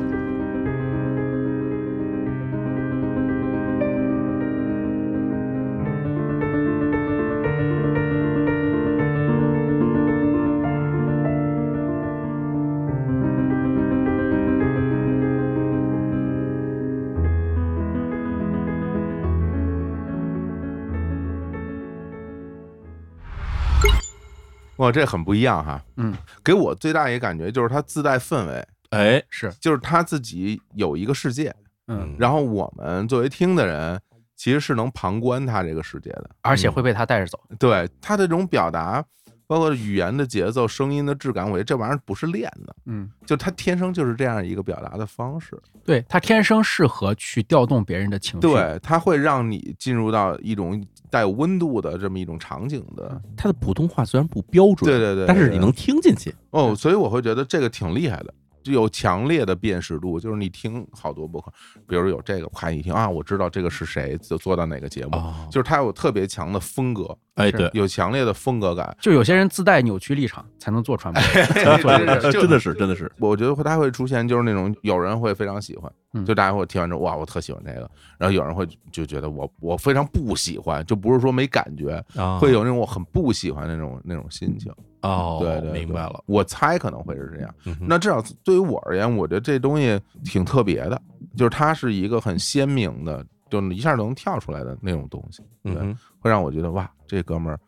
[24.83, 25.81] 哇，这很不一样哈。
[25.97, 31.55] 嗯，给我最大一个感觉就是它自带氛围，哎，是，就是他自己有一个世界，
[31.87, 34.01] 嗯，然后我们作为听的人，
[34.35, 37.39] 其实是能旁观他这个世界的，而且会被他带着走。
[37.61, 39.05] 对他的这种表达，
[39.47, 45.57] 包括语言的节奏、声音的质感，我觉得这玩意儿不是练的，嗯，就他天生就是这样一个表达的方式。
[45.85, 48.41] 对他天生适合去调动别人的情绪。
[48.41, 53.21] 对，他会让你进入到一种带有温度的这么一种场景的。
[53.37, 56.35] 他的普通话虽然不标准，对对对，对但是你能听进去。
[56.51, 58.33] 哦，所以我会觉得这个挺厉害的。
[58.63, 61.53] 就有强烈的辨识度，就是你听好多播客，
[61.87, 68.97] 比如有这个，啪一听啊，我知道这个是谁做做到哪个节目，哦就是他有特别强的风格，哎，对，有强烈的风格感。
[69.01, 71.23] 就有些人自带扭曲立场才能做传播
[72.33, 84.73] 真的是真的是，我觉得会它会出现就是那种有人会非常喜欢，嗯就大家会听完之后哇，我特喜欢这个，然后有人会就觉得我我非常不喜欢，就不是说没感觉，啊会有那种我很不喜欢那种那种心情。
[85.03, 86.23] 哦，对对，对明白了。
[86.27, 87.55] 我猜可能会是这样。
[87.67, 91.01] 嗯那至少对于我而言，我觉得这东西挺特别的，
[91.37, 97.59] 就是它是一个很鲜明的，就一下就能跳出来的那种东西，对，嗯会让我觉得哇，这哥们儿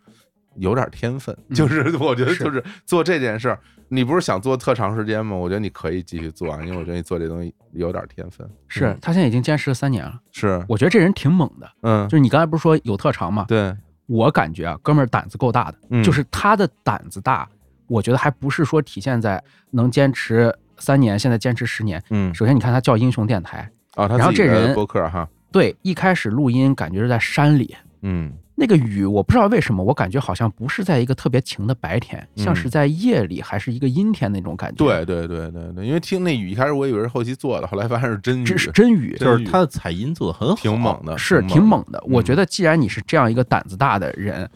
[0.56, 1.36] 有点天分。
[1.48, 5.36] 嗯就是我觉得就是做这件事儿，你不是想做特长时间吗？
[5.36, 8.48] 我觉得你可以继续做啊，因为我觉得你做这东西有点天分。
[8.68, 11.68] 是他现在已经坚持了三年了，是，我觉得这人挺猛的。
[11.82, 13.44] 嗯就，是你刚才不是说有特长吗？
[13.48, 16.02] 对，我感觉啊，哥们儿胆子够大的，嗯。
[16.02, 17.48] 就是他的胆子大，
[17.86, 22.02] 我觉得还不是说体现在能坚持三年，现在坚持十年。
[22.10, 34.76] 嗯，首先，你看他叫英雄电台，啊，他然后这人播客哈，对，一开始录音感觉是在山里，嗯那个雨我不知道为什么，我感觉好像不是在一个特别晴的白天，嗯像是在夜里还是一个阴天那种感觉。
[34.76, 41.98] 对，对对对对，因为听那雨一开始我以为是后期做的，后来发现是真雨，这是真雨，真雨就是它的采音做的很好，挺猛的，是挺挺猛的。
[42.06, 44.48] 嗯我觉得既然你是这样一个胆子大的人，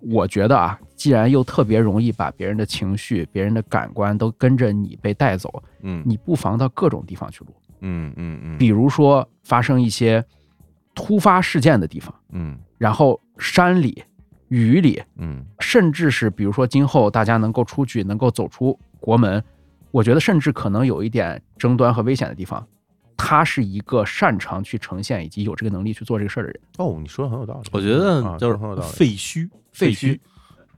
[0.00, 6.02] 我觉得啊，既然又特别容易把别人的情绪、别人的感官都跟着你被带走，嗯。
[6.04, 10.22] 你不妨到各种地方去录，嗯嗯嗯，比如说发生一些
[10.94, 12.58] 突发事件的地方，嗯。
[12.78, 14.02] 然后山里、
[14.48, 15.44] 雨里，嗯。
[15.60, 19.42] 甚至是比如说今后大家能够出去，能够走出国门，
[19.90, 22.66] 我觉得甚至可能有一点争端和危险的地方，
[23.16, 26.60] 他是一个擅长去呈现以及有这个能力去做这个事儿的人。
[26.78, 30.18] 哦，你说的很有道理，我觉得啊就是很有道理，废墟，废墟墟，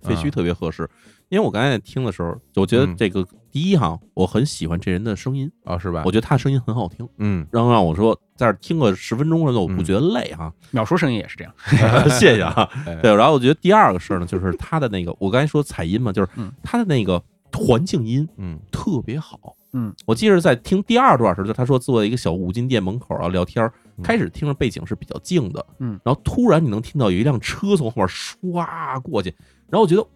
[0.03, 0.89] 废墟啊特别合适。
[1.29, 2.97] 因为我刚才听的时候，我觉得嗯。
[2.97, 6.03] 这个第一哈，我很喜欢这人的声音，啊，是吧？
[6.05, 7.47] 我觉得他声音很好听，嗯。
[7.51, 10.53] 然后让我说在这听个十分钟的，我不觉得累哈。
[10.71, 11.55] 秒叔声音也是这样，
[12.11, 12.69] 谢谢啊。
[12.87, 16.53] 哎对，然后我觉得第二个事儿呢，就是他的那个，我刚才说彩音嘛，就是嗯。
[16.63, 18.59] 他的那个环境音嗯。
[18.71, 19.55] 特别好。
[19.73, 23.71] 嗯，我记得在听第二段时候，就他说坐在一个小五金店门口啊聊天
[24.03, 29.29] 开始听着背景是比较静的，嗯，然后突然你能听到有一辆车从后面唰过去，
[29.69, 30.07] 然后我觉得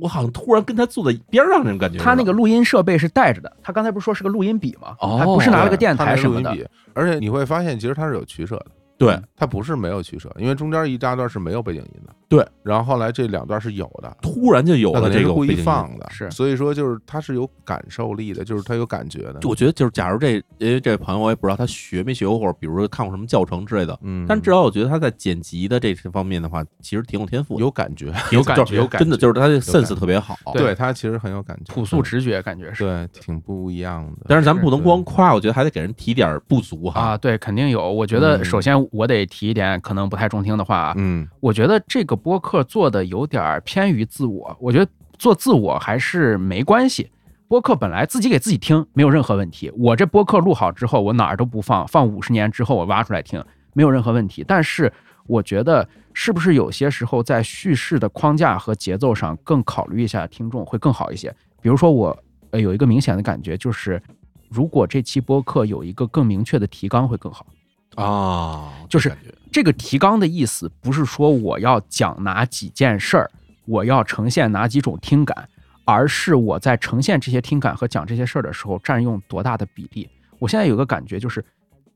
[0.00, 1.98] 我好像突然跟他坐在边上那种感觉。
[1.98, 4.96] 他那个录音设备是带着的，他刚才不是说是个录音笔吗？
[5.00, 6.50] 哦还不是拿了个电台什么的。
[6.50, 30.36] 录音笔，而且你会发现，其实他是有取舍的，对他不是没有取舍，因为中间一大段是没有背景音的，对，然后后来这两段是有的，突然就有了肯定是故意这个背景音放的，是所以说就是他是有感受力的，就是他有感觉的，我觉得就是，假如这因为这位朋友我也不知道他学没学过，或者比如说看过什么教程之类的，嗯，但至少我觉得他在剪辑的这些方面的话，其实挺有天赋的，有感觉， 有感觉有感觉真的就是他的 sense 特别好。
[30.52, 34.26] 对他其实很有感觉，朴素直觉感觉是对，挺不一样的。
[34.28, 37.00] 但是咱们不能光夸，我觉得还得给人提点不足哈。
[37.00, 37.90] 啊，对，肯定有。
[37.90, 47.10] 我觉得嗯首先我得提一点可能不太中听的话啊，嗯我觉得这个播客做的有点儿偏于自我，我觉得做自我还是没关系。
[47.46, 54.44] 播客本来自己给自己听没有任何问题，我这播客录好之后，我哪儿都不放，放五十年之后我挖出来听，没有任何问题。
[54.46, 54.92] 但是
[55.26, 61.34] 我觉得是不是有些时候在叙事的框架和节奏上更考虑一下听众会更好一些？
[61.62, 64.02] 比如说我呃有一个明显的感觉就是，
[64.50, 67.46] 如果这期播客有一个更明确的提纲会更好。
[67.94, 69.10] 啊，就是
[69.50, 73.30] 这个提纲的意思不是说我要讲哪几件事儿，
[73.66, 75.48] 我要呈现哪几种听感，
[75.84, 80.08] 而是我在呈现这些听感和讲这些事儿的时候占用多大的比例。
[80.38, 81.44] 我现在有个感觉就是，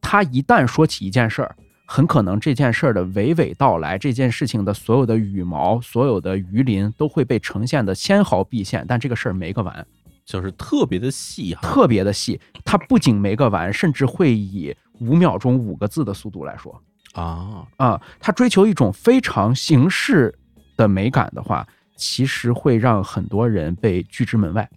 [0.01, 1.55] 他一旦说起一件事儿，
[1.87, 9.87] 很可能这件事儿的娓娓道来，这件事情的所有的羽毛、所有的鱼鳞都会被呈现的纤毫毕现，但这个事儿没个完。
[10.25, 12.41] 就是特别的细哈，特别的细。
[12.65, 16.81] 它不仅没个完，甚至会以五秒钟五个字的速度来说
[17.13, 18.01] 啊啊。
[18.21, 20.35] 他追求一种非常形式
[20.77, 24.69] 的美感的话，其实会让很多人被拒之门外。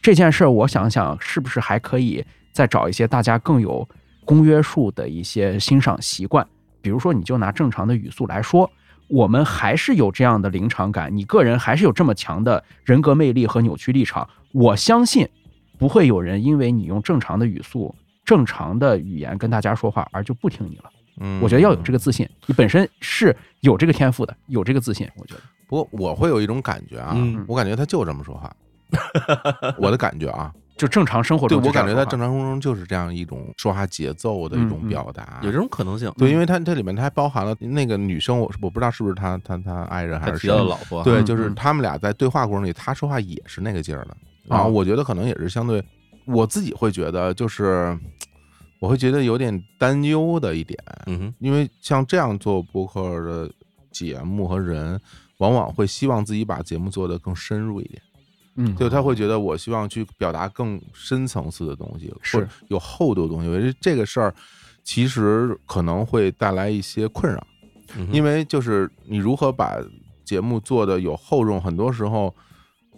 [0.00, 3.88] 这件事儿，我想想是不是还可以再找一些大家更有
[4.24, 6.46] 公约数的一些欣赏习惯？
[6.80, 8.68] 比如说，你就拿正常的语速来说，
[9.06, 14.28] 我们还是有这样的临场感，你个人还是有这么强的人格魅力和扭曲立场。
[14.52, 15.28] 我相信，
[15.78, 20.90] 不会有人因为你用正常的语速、正常的语言跟大家说话而就不听你了。
[21.22, 25.08] 嗯，我觉得要有这个自信，你本身是有这个天赋的，有这个自信。
[25.16, 28.52] 我觉得，不过我会有一种感觉啊，嗯我感觉他就这么说话，
[29.78, 36.12] 我的感觉啊， 就正常生活对中，我感觉他正常生活中就是这样一种说话节奏的一种表达，有这种可能性。
[36.18, 41.54] 对，因为它这里面它还包含了那个女生，我我不知道是不是他他他爱人还是谁他提到了老婆，对，嗯就是嗯。
[41.54, 44.16] 他们俩在对话过程里，他说话也是那个劲儿的。
[44.48, 44.70] 然后哦。
[44.70, 45.82] 我觉得可能也是相对，
[46.24, 47.96] 我自己会觉得就是，
[48.82, 53.48] 我会觉得有点担忧的一点，嗯哼，因为像这样做播客的
[53.92, 55.00] 节目和人，
[55.38, 58.02] 往往会希望自己把节目做得更深入一点，
[58.56, 62.38] 嗯，就他会觉得我希望去表达更深层次的东西，是。
[62.38, 63.48] 或者有厚度的东西。
[63.48, 64.34] 我觉得这个事儿
[64.82, 67.46] 其实可能会带来一些困扰。
[67.96, 69.78] 嗯因为就是你如何把
[70.24, 72.34] 节目做的有厚重，很多时候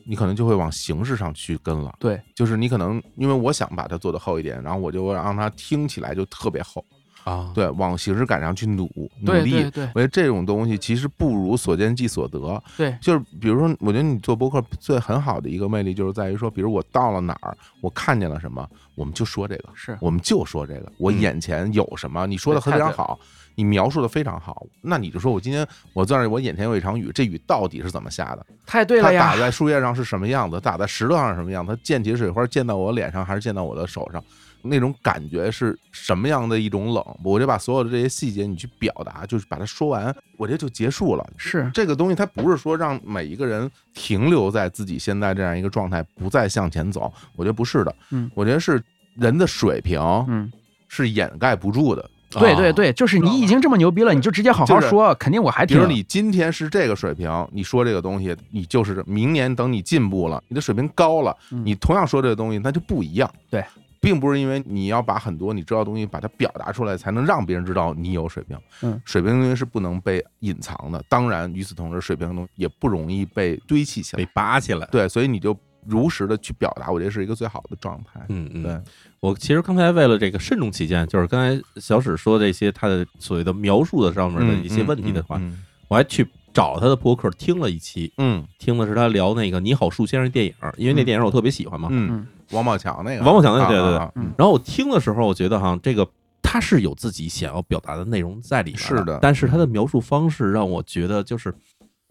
[0.05, 1.95] 你可能就会往形式上去跟了。
[1.99, 6.85] 对，就是你可能因为我想把它做的厚一点，然后我就会让它听起来就特别厚，
[7.25, 8.85] 啊，对，往形式感上去努
[9.21, 9.51] 努力。
[9.51, 12.63] 对对对我觉得这种东西其实不如所见即所得。
[12.77, 23.19] 对，就是比如说，我觉得你做播客最很好的一个魅力，就是在于说，比如我到了哪儿，我看见了什么，我们就说这个，是我们就说这个，我嗯眼前有什么，你说的非常好，
[23.55, 28.47] 你描述的非常好，那你就说我今天我在我眼前有一场雨，这雨到底是怎么下的？
[28.67, 29.37] 太对了呀它打。
[29.39, 30.61] 在树叶上是什么样子？
[30.61, 31.75] 打在石头上是什么样子？
[31.75, 34.23] 它溅起水花溅到我脸上，还是溅到我的手上？
[34.67, 37.05] 那种感觉是什么样的一种冷？
[37.23, 41.27] 我就把所有的这些细节你去表达，就是把它说完，我这就结束了。
[41.37, 47.13] 是这个东西它不是说让每一个人停留在自己现在这样一个状态，不再向前走。
[47.37, 48.83] 我觉得不是的，嗯我觉得是
[49.17, 50.51] 人的水平嗯，
[50.89, 52.11] 是掩盖不住的。
[52.39, 55.89] 啊对对对，就是你已经这么牛逼了，你就直接好好就是说，肯定我还听比如。
[55.91, 63.31] 你今天是这个水平，你说这个东西，你就是明年等你进步了，你的水平高了，嗯你同样说这个东西，那就不一样。
[63.51, 63.65] 对，
[64.01, 68.59] 并不是因为你要把很多你知道的东西把它表达出来，才能让别人知道你有水平。
[68.83, 71.03] 嗯，水平的东西是不能被隐藏的。
[71.09, 74.31] 当然，与此同时，水平的东西也不容易被堆砌起来被来。
[74.35, 74.87] 拔起来。
[74.91, 78.21] 对，所以你就如实的去表达，我觉得是一个最好的状态。
[78.29, 78.81] 嗯嗯，对，
[79.25, 88.47] 我其实刚才为了这个慎重起见，就是刚才小史说这些他的所谓的描述的上面的一些问题的话，嗯我还去找他的博客听了一期，嗯。
[88.59, 91.89] 听的是他聊那个《你好，树先生》电影，因为那电影我特别喜欢嘛。
[91.91, 92.11] 嗯。
[92.11, 93.97] 嗯，王宝强那个，王宝强那个啊对对对。
[93.97, 94.31] 啊啊嗯。
[94.37, 96.07] 然后我听的时候，我觉得哈，这个
[96.43, 101.55] 他是有自己想要表达的内容在里面是的但是他的描述方式让我觉得就是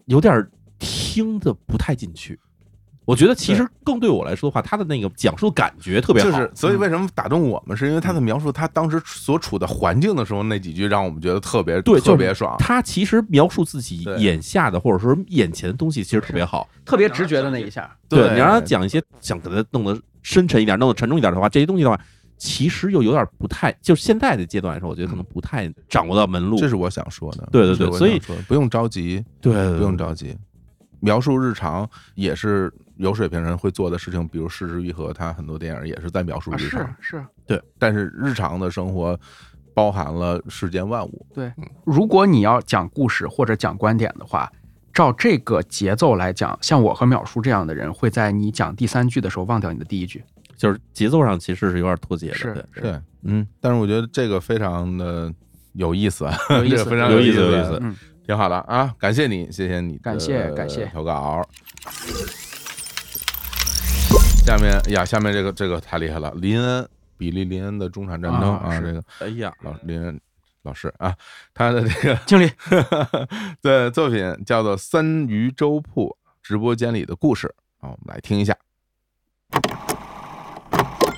[0.06, 0.44] 有点
[0.80, 2.36] 听的不太进去。
[3.04, 12.56] 我觉得其实更对我来说的话，他的那个讲述感觉特别好，就是，所以为什么打动我们，是因为他的描述他当时所处的环境的时候那几句，让我们觉得特别对特别爽。
[12.58, 16.68] 他其实描述自己眼下的或者说眼前的东西，其实特别好。
[16.84, 21.98] 特别直觉的那一下，对你让他讲一些想给他弄得深沉一点、弄得沉重一点的话，这些东西的话，
[22.38, 26.58] 其实又有点不太，就现在的阶段来说，我觉得可能不太掌握到门路。
[26.58, 27.48] 这是我想说的。
[27.52, 30.36] 对对对所以说不用着急，对对不用着急。
[31.04, 36.80] 描述日常也是有水平人会做的事情，比如《失之愈合》，他很多电影也是在描述啊日常。
[36.98, 39.18] 是是，对，但是日常的生活
[39.74, 41.26] 包含了世间万物。
[41.34, 41.52] 对。
[41.84, 44.50] 如果你要讲故事或者讲观点的话，
[44.94, 50.24] 照这个节奏来讲，像我和淼叔这样的人，会在你讲第三句的时候忘掉你的第一句。
[50.56, 52.34] 就是节奏上其实是有点脱节的。
[52.34, 55.30] 是对对，嗯，但是我觉得这个非常的
[55.72, 57.96] 有意思啊，有意思 这个非常有意意思有意思嗯，
[58.26, 61.46] 挺好的啊，感谢你，谢谢你感谢感谢投稿。
[64.46, 70.18] 下面呀，下面这个这个太厉害了，林恩，比利林恩的中产战争啊，这个哎呀，老林恩
[70.62, 71.14] 老师啊，
[71.52, 72.50] 他的这个经理，
[73.60, 77.46] 的 作品叫做《三鱼粥铺直播间里的故事》
[77.86, 78.56] 啊，我们来听一下。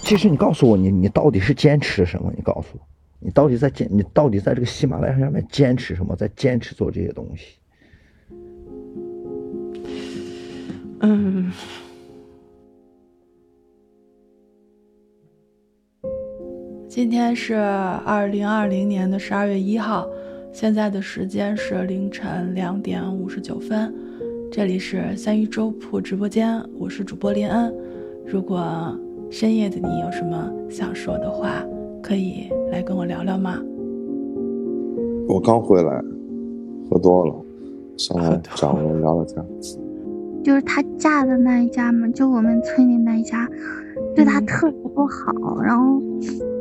[0.00, 2.32] 其实你告诉我，你你到底是坚持什么？
[2.36, 2.80] 你告诉我，
[3.19, 6.14] 你到底在坚，你到底在这个喜马拉雅上面坚持什么？
[6.14, 7.59] 在坚持做这些东西？
[11.01, 11.53] 嗯，
[16.89, 20.09] 今天是二零二零年的十二月一号，
[20.53, 23.95] 现在的时间是凌晨两点五十九分，
[24.51, 27.75] 这里是三鱼粥铺直播间，我是主播林恩。
[28.27, 28.99] 如果
[29.31, 31.62] 深夜的你有什么想说的话？
[32.07, 33.61] 可以来跟我聊聊吗？
[35.26, 36.00] 我刚回来，
[36.88, 37.34] 喝多了，
[37.96, 39.44] 上来找人聊聊天。
[40.44, 43.48] 就是她嫁的那一家嘛，就我们村里那一家，
[44.14, 46.00] 对她特别不好，然后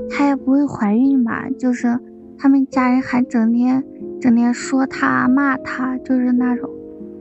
[0.10, 1.96] 她也不会怀孕吧，就是
[2.40, 3.84] 他们家人还整天
[4.20, 6.68] 整天说她骂她，就是那种。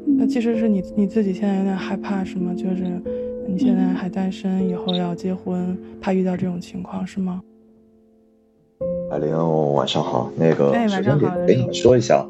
[0.06, 2.54] 那其实是你你自己现在有点害怕是吗？
[2.56, 2.84] 就是
[3.46, 7.42] 你现在还单身，以后要结婚，怕遇到这种情况是吗？
[9.10, 10.30] 海玲，晚上好。
[10.36, 11.26] 那个，哎，首晚上好。
[11.26, 12.26] 先给给你们说一下，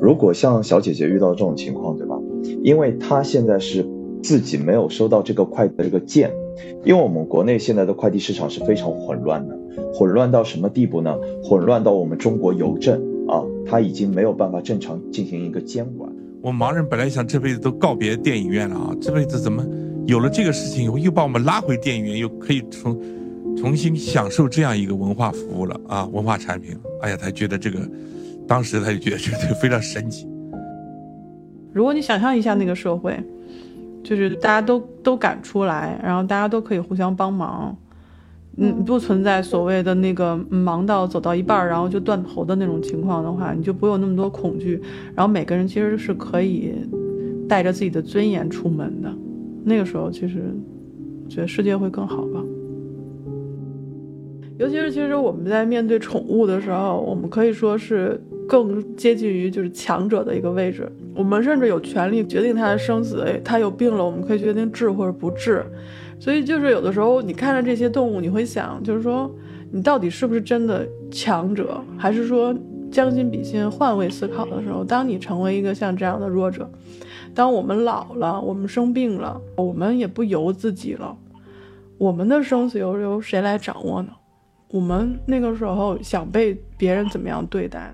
[0.00, 2.16] 如果像小姐姐遇到这种情况，对吧？
[2.62, 3.86] 因为她现在是
[4.22, 6.30] 自己没有收到这个快递的这个件，
[6.84, 9.56] 因为我们国内现在的快递市场是非常混乱的，
[9.94, 11.16] 混乱到什么地步呢？
[11.42, 16.10] 混乱到我们中国邮政啊，它已经没有办法正常进行一个监管。
[16.42, 19.64] 我盲人本来想这辈子都告别电影院了啊，这辈子怎么
[20.06, 22.98] 有了这个事情以后，又把我们拉回电影院，又可以重
[23.56, 26.76] 重新享受这样一个文化服务了啊，文化产品。
[27.02, 27.78] 哎呀，他觉得这个，
[28.46, 30.26] 当时他就觉得这个非常神奇。
[31.72, 33.18] 如果你想象一下那个社会，
[34.02, 37.76] 就是大家都都敢出来，然后大家都可以互相帮忙，
[38.56, 44.80] 嗯，不存在所谓的那个忙到走到一半然后就断头的那种情况的话，你就不会有那么多恐惧。
[45.14, 46.74] 然后每个人其实是可以
[47.48, 49.12] 带着自己的尊严出门的。
[49.62, 50.42] 那个时候，其实
[51.28, 52.42] 觉得世界会更好吧。
[54.60, 60.86] 尤其是其实我们在面对宠物的时候，我们可以说是更接近于就是强者的一个位置。
[61.14, 63.24] 我们甚至有权利决定它的生死。
[63.42, 65.64] 它有病了，我们可以决定治或者不治。
[66.18, 69.34] 所以就是有的时候你看着这些动物，你会想，就是说
[69.72, 72.54] 你到底是不是真的强者，还是说
[72.92, 76.70] 将心比心、换位思考的时候，当你成为一个像这样的弱者，
[77.34, 81.16] 当我们老了，我们生病了，我们也不由自己了，
[81.96, 84.10] 我们的生死由由谁来掌握呢？
[84.72, 87.92] 我们那个时候想被别人怎么样对待？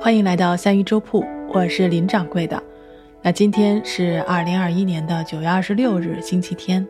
[0.00, 2.62] 欢迎来到三鱼粥铺，我是林掌柜的。
[3.20, 6.86] 那今天是二零二一年的九月二十六日，星期天。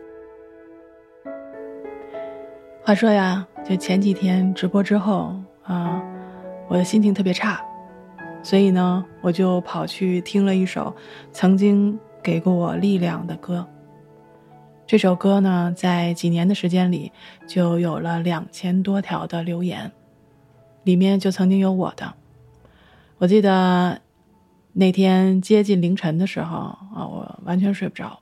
[2.82, 6.02] 话说呀，就前几天直播之后啊，
[6.68, 7.64] 我的心情特别差。
[8.46, 10.94] 所以呢，我就跑去听了一首
[11.32, 13.66] 曾经给过我力量的歌。
[14.86, 17.10] 这首歌呢，在几年的时间里
[17.48, 19.90] 就有了两千多条的留言，
[20.84, 22.14] 里面就曾经有我的。
[23.18, 24.00] 我记得
[24.74, 28.20] 那天接近凌晨的时候啊，我完全睡不着，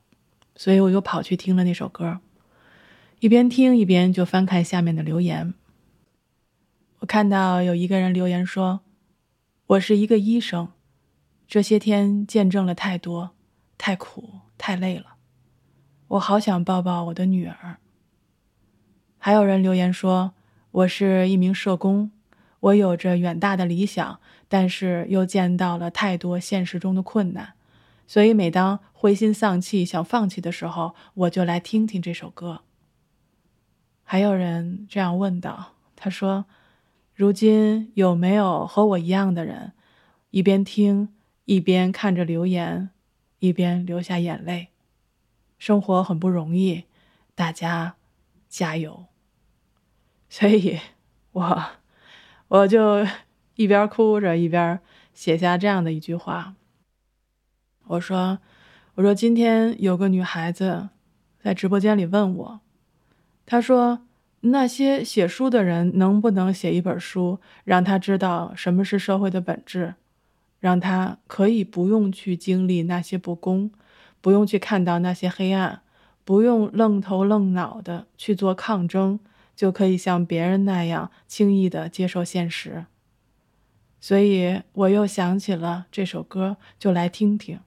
[0.57, 2.19] 所以我又跑去听了那首歌，
[3.21, 5.53] 一边听一边就翻看下面的留言。
[7.01, 8.81] 我看到有一个人留言说。
[9.69, 10.69] 我是一个医生，
[11.49, 13.31] 这些天见证了太多，
[13.79, 15.17] 太苦，太累了。
[16.09, 17.79] 我好想抱抱我的女儿。
[19.17, 20.35] 还有人留言说，
[20.71, 22.11] 我是一名社工，
[22.61, 27.55] 我有着远大的理想，但是又见到了太多现实中的困难，
[28.07, 32.61] 所以每当灰心丧气、想放弃的时候，我就来听听这首歌。
[34.03, 36.45] 还有人这样问道：“他说。”
[37.15, 39.73] 如今有没有和我一样的人，
[40.31, 42.91] 一边听一边看着留言，
[43.39, 44.71] 一边流下眼泪？
[45.57, 46.87] 生活很不容易，
[47.37, 47.95] 大家
[48.49, 49.07] 加油！
[50.29, 50.81] 所以，
[51.31, 51.65] 我
[52.49, 53.07] 我就
[53.55, 54.81] 一边哭着一边
[55.13, 56.57] 写下这样的一句话。
[57.85, 58.41] 我说
[58.97, 60.89] ：“我说今天有个女孩子
[61.39, 62.61] 在直播间里问我，
[63.47, 64.01] 她说。”
[64.47, 69.95] 那些写书的人能不能写一本书，让他知道什么是社会的本质，
[70.61, 73.71] 让他可以不用去经历那些不公，
[74.21, 75.81] 不用去看到那些黑暗，
[76.25, 79.19] 不用愣头愣脑的去做抗争，
[79.57, 82.85] 就可以像别人那样轻易的接受现实。
[83.99, 87.61] 所以我又想起了这首歌，就来听听。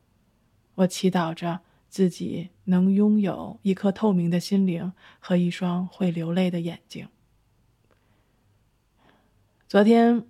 [0.75, 1.61] 我祈祷着。
[1.89, 7.07] 自己能拥有一颗透明的心灵和一双会流泪的眼睛。
[9.67, 10.23] 昨天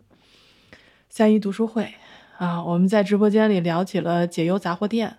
[1.09, 1.93] 三一读书会
[2.37, 5.17] 啊，我们在直播间里聊起了解忧杂货店，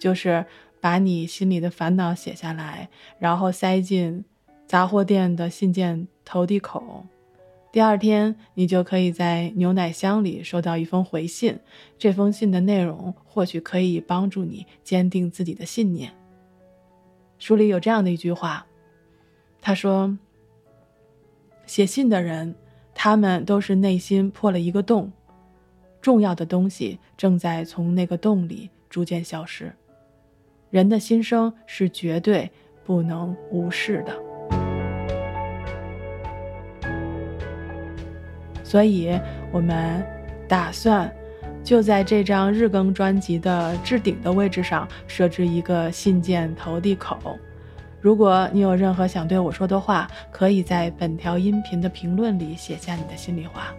[0.00, 0.46] 就是
[0.80, 2.88] 把你心里的烦恼写下来，
[3.18, 4.24] 然后塞进
[4.66, 7.06] 杂货店的信件投递口，
[7.70, 11.58] 第二天，你就可以在牛奶箱里收到一封回信，
[11.98, 16.10] 这封信的内容或许可以帮助你坚定自己的信念。
[17.38, 18.66] 书里有这样的一句话，
[19.60, 20.18] 他说
[21.66, 22.54] ：“写信的人，
[22.94, 25.12] 他们都是内心破了一个洞，
[26.00, 29.70] 重要的东西正在从那个洞里逐渐消失。
[30.70, 32.50] 人的心声是绝对
[32.84, 34.18] 不能无视的。”
[38.68, 39.18] 所以，
[39.50, 40.04] 我们
[40.46, 41.10] 打算
[41.64, 47.38] 就在这张日更专辑的置顶的位置上设置一个信件投递口。
[47.98, 53.74] 如果你有任何想对我说的话，可以在本条音频的评论里写下你的心里话。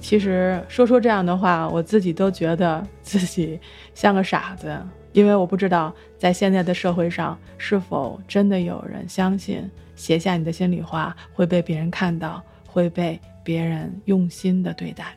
[0.00, 3.60] 其实说出这样的话，我自己都觉得自己
[3.92, 4.74] 像个傻子，
[5.12, 12.42] 因为我不知道在现在的社会上是否真的有人相信写下你的心里话会被别人看到。
[12.76, 15.16] 会被别人用心的对待。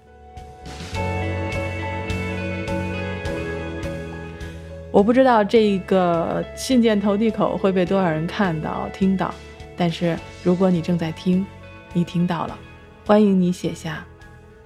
[4.93, 9.35] 我不知道这个信件投递口会被多少人看到、听到，
[9.75, 11.45] 但是如果你正在听，
[11.91, 12.57] 你听到了，
[13.05, 14.05] 欢迎你写下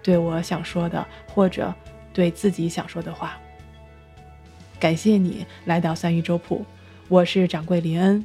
[0.04, 1.74] 对我想说的或者
[2.14, 3.40] 对自己想说的话。
[4.80, 6.64] 感谢你来到三鱼粥铺，
[7.10, 8.24] 我是掌柜林恩，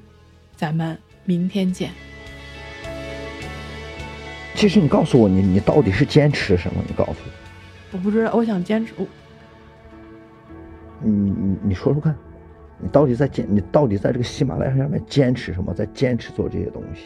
[0.57, 1.91] 咱们明天见。
[4.59, 6.83] 其实你告诉我，你你到底是坚持什么？
[6.89, 7.93] 你告诉我。
[7.93, 8.93] 我不知道，我想坚持。
[8.97, 9.07] 我，
[11.01, 12.13] 你你你说说看，
[12.77, 13.47] 你到底在坚？
[13.49, 15.73] 你到底在这个喜马拉雅上面坚持什么？
[15.73, 17.05] 在坚持做这些东西？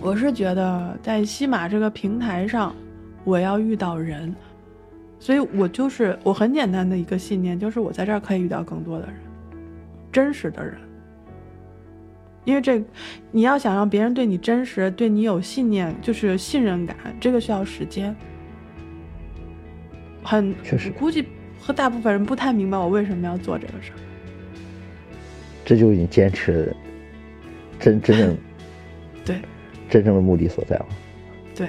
[0.00, 2.74] 我是觉得在西马这个平台上，
[3.22, 4.34] 我要遇到人，
[5.20, 9.14] 所以我就是我很简单的一个信念，就是我在这儿可以遇到更多的人，
[10.10, 10.74] 真实的人。
[12.44, 12.82] 因为这，
[13.30, 18.14] 你要想让别人对你真实，对你有信念，就是信任感，这个需要时间。
[20.22, 21.26] 很确实，估计
[21.60, 23.98] 和大部分人不太明白我为什么要做这个事儿。
[25.64, 26.74] 这就是你坚持
[27.78, 28.36] 真真正
[29.24, 29.40] 对
[29.90, 30.86] 真正的目的所在了。
[31.54, 31.68] 对，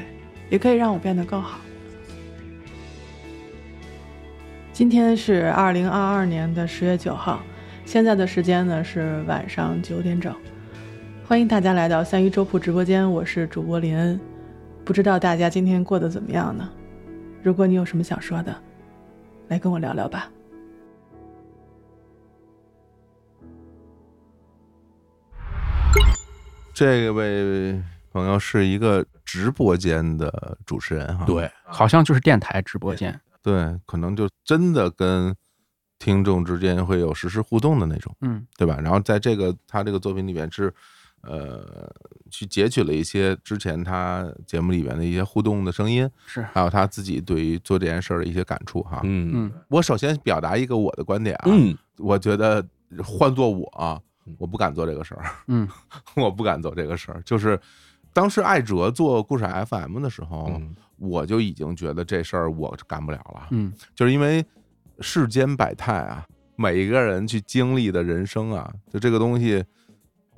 [0.50, 1.60] 也可以让我变得更好。
[4.72, 7.42] 今天是二零二二年的十月九号，
[7.84, 10.34] 现在的时间呢是晚上九点整。
[11.30, 14.20] 欢迎大家来到三一粥铺直播间，我是主播林恩。
[14.84, 16.68] 不知道大家今天过得怎么样呢？
[17.44, 18.64] 如果你有什么想说的，
[19.48, 20.32] 来跟我聊聊吧。
[26.74, 27.80] 这位
[28.12, 35.36] 朋友是一个直播间的主持人哈，对，好像就是电台直播间，对，可能就真的跟
[36.00, 38.80] 听众之间会有实时互动的那种，嗯，对吧？
[38.82, 40.74] 然后在这个他这个作品里面是。
[41.22, 41.94] 呃，
[42.32, 49.02] 去截取了一些之前他节目里边的一些互动的声音，是还有他自己对于做这件事儿的一些感触哈。
[49.04, 52.66] 嗯嗯，我首先表达一个我的观点啊，嗯，我觉得
[53.04, 54.04] 换做我，
[54.38, 55.68] 我不敢做这个事儿，嗯，
[56.16, 57.22] 我不敢做这个事儿。
[57.24, 57.60] 就是
[58.14, 60.62] 当时艾哲做故事 FM 的时候，
[60.98, 64.46] 我就已经觉得这事儿我干不了了，嗯，就是因为
[65.02, 69.62] 世间百态啊，每一个人去经历的人生啊，就这个东西。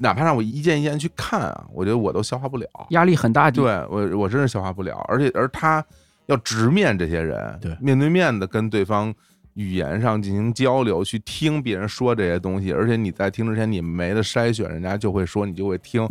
[0.02, 3.52] 哪怕让我一件一件去看啊，我觉得我都消化不了，压力很大。
[3.52, 4.98] 对我，我真是消化不了。
[5.08, 5.86] 而且，而他
[6.26, 9.14] 要直面这些人，对，面对面的跟对方
[9.54, 12.74] 语言上进行交流，去听别人说这些东西。
[12.74, 16.10] 而且你在听之前，你没得筛选，人家就会说，你就会听。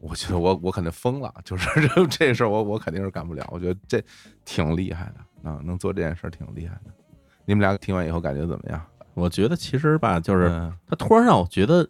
[0.00, 3.46] 我觉得我我肯定疯了，就是这 这事儿，我我肯定是干不了。
[3.52, 4.02] 我觉得这
[4.46, 6.90] 挺厉害的啊，能做这件事儿挺厉害的。
[7.44, 8.82] 你们俩听完以后感觉怎么样？
[9.14, 10.48] 我觉得其实吧，就是
[10.88, 11.86] 他突然让我觉得。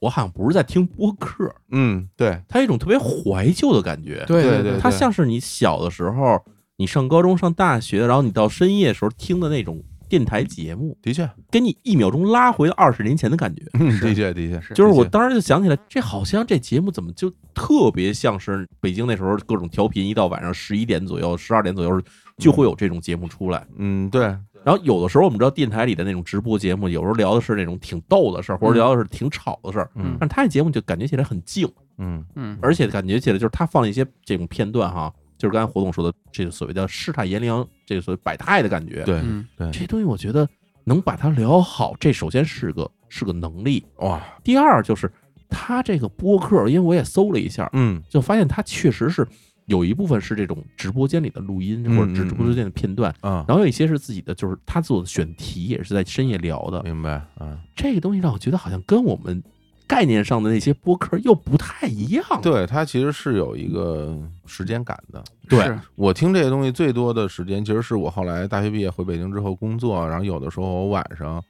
[0.00, 6.40] 我好像不是在听播客，嗯，对，它有一种特别怀旧的感觉，对对对，它像是你小的时候，
[6.76, 22.00] 你上高中、上大学，然后你到深夜时候听的那种电台节目，的确，给你一秒钟拉回了二十年前的感觉，嗯的确的确是，就是我当时就想起来，这好像这节目怎么就特别像是北京那时候各种调频，一到晚上十一点左右、十二点左右
[22.36, 24.34] 就会有这种节目出来，嗯，对。
[24.68, 29.90] 然后有的时候我们知道电台里的那种直播节目，有时候聊的是那种挺逗的事儿，或者聊的是挺吵的事儿。
[29.94, 31.66] 嗯，但他这节目就感觉起来很静。
[31.96, 39.04] 嗯嗯，而且感觉起来就是他放了一些这种片段哈，就是刚才活动说的这个所谓的世态炎凉，这个所谓百态的感觉。
[39.04, 39.22] 对
[39.56, 40.46] 对，这东西我觉得
[40.84, 44.20] 能把它聊好，这首先是个是个能力哇。
[44.44, 45.10] 第二就是
[45.48, 49.26] 他这个播客，因为我也搜了一下，嗯，就发现他确实是。
[49.68, 56.82] 有一部分是这种直播间里的录音或者直播间的片段，啊，然后有一些是自己的，就是他做的选题，也是在深夜聊的。
[56.82, 59.42] 明白啊，这个东西让我觉得好像跟我们
[59.86, 62.24] 概念上的那些播客又不太一样。
[62.42, 65.22] 对，它其实是有一个时间感的。
[65.48, 71.42] 对我听这些东西最多的时间，其实是我后来大学毕业回北京之后工作，然后有的时候我晚上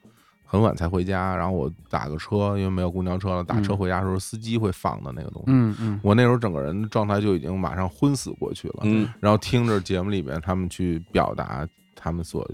[0.51, 5.51] 很晚才回家，然后我打个车，因为没有公交车了，打车嗯回家的时候，司机会放的那个东西。
[5.51, 8.79] 嗯嗯我那时候整个人的状态就已经马上昏死过去了。
[8.81, 12.49] 嗯，然后听着节目里面他们去表达他们所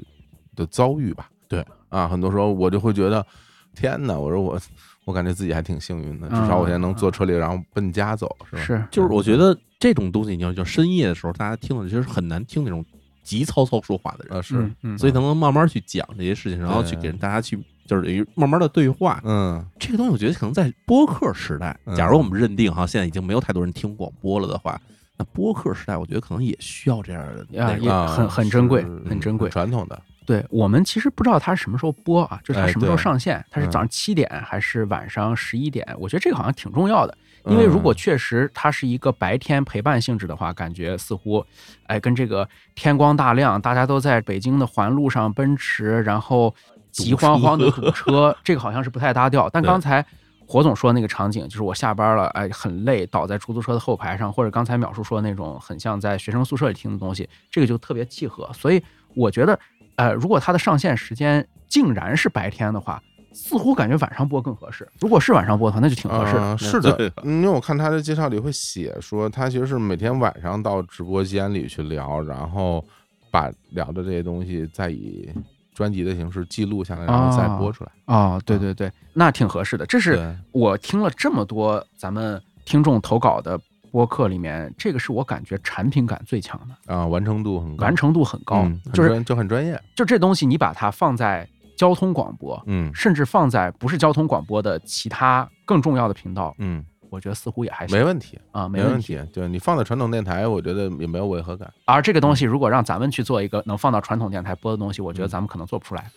[0.58, 1.30] 的遭遇吧。
[1.48, 3.26] 对啊，很多时候我就会觉得，
[3.74, 4.20] 天哪！
[4.20, 4.60] 我说我
[5.06, 8.62] 我感觉自己还挺幸运的，至少我现在能坐车里，然后奔家走，是吧？
[8.62, 12.84] 是就是我觉得这种东西，你要就深夜的时候，大家听的其实很难听那种
[13.24, 19.22] 急操操说话的人，啊是嗯嗯所以他能慢慢去讲这些事情，然后去给人大家去就是等于慢慢的对话。
[19.24, 24.80] 嗯这个东西我觉得可能在播客时代，嗯假如我们认定哈，现在已经没有太多人听广播了的话，
[25.18, 29.50] 那播客时代我觉得可能也需要这样的啊，也很很珍贵，很珍贵。
[29.50, 30.02] 传统的。
[30.26, 35.88] 对我们其实不知道它什么时候播啊，就是它哎什么时候上线，它是嗯早上七点还是晚上十一点？
[36.00, 37.16] 我觉得这个好像挺重要的，
[37.46, 41.46] 因为如果嗯确实它是一个白天陪伴性质的话，感觉似乎，
[41.86, 46.52] 哎，跟这个天光大亮，大家都在北京的环路上奔驰，然后
[46.96, 49.50] 急慌慌的堵车，这个好像是不太搭调。
[49.50, 50.06] 但刚才
[50.48, 58.50] 火总说的那个场景，就是我下班了，哎，很累，倒在出租车的后排上，或者刚才淼叔说的那种很像在学生宿舍里听的东西，这个就特别契合。
[58.54, 58.82] 所以
[59.14, 59.60] 我觉得，
[59.98, 63.02] 呃，如果它的上线时间竟然是白天的话，
[63.34, 64.88] 似乎感觉晚上播更合适。
[65.02, 72.82] 如果是晚上播的话，那就挺合适是的，嗯因为我看他的介绍里会写说，他其实是每天晚上到直播间里去聊，然后
[73.30, 75.30] 把聊的这些东西再以
[75.76, 77.92] 专辑的形式记录下来，然后再播出来。
[78.06, 79.86] 哦，对对对，那挺合适的。
[79.86, 83.60] 这是我听了这么多咱们听众投稿的
[83.92, 89.80] 播客里面，这个是我感觉产品感最强的，啊，完成度很高，完成度很高，就是就很专业。
[89.96, 91.48] 就这东西，你把它放在
[91.78, 99.20] 交通广播，嗯甚至放在不是交通广播的其他更重要的频道，嗯，我觉得似乎也还行没问题啊，没问题。
[99.34, 101.72] 对你放在传统电台，我觉得也没有违和感。
[101.86, 106.10] 而这个东西如果让咱们去做一个能放到传统电台播的东西，我觉得咱们可能做不出来，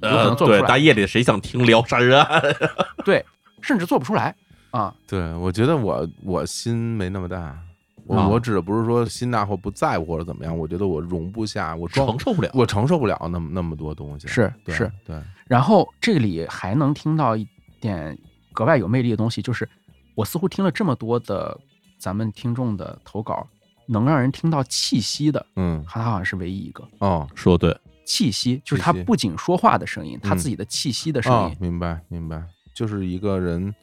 [0.00, 0.68] 有可呃能，做不，出来。
[0.68, 2.42] 大夜里谁想听聊山啊？
[3.04, 3.24] 对，
[3.60, 4.34] 甚至做不出来
[4.70, 4.94] 啊。
[5.06, 7.58] 对，我觉得我我心没那么大。
[8.04, 14.26] 我、啊我指的不是说心大或不在乎或者怎么样，我觉得我容不下，我承受不了我承受不了那么那么多东西。
[14.26, 15.16] 是是，对，
[15.46, 17.46] 然后这里还能听到一
[17.80, 18.18] 点
[18.52, 19.68] 格外有魅力的东西，就是
[20.14, 21.58] 我似乎听了这么多的
[21.98, 23.46] 咱们听众的投稿，
[23.86, 26.86] 能让人听到气息的，嗯，他好像是唯一一个。
[26.98, 32.42] 哦，说对，气息就是他不仅说话的声音，他嗯自己的气息的声哦音，，明白明白，
[32.74, 33.74] 就是一个人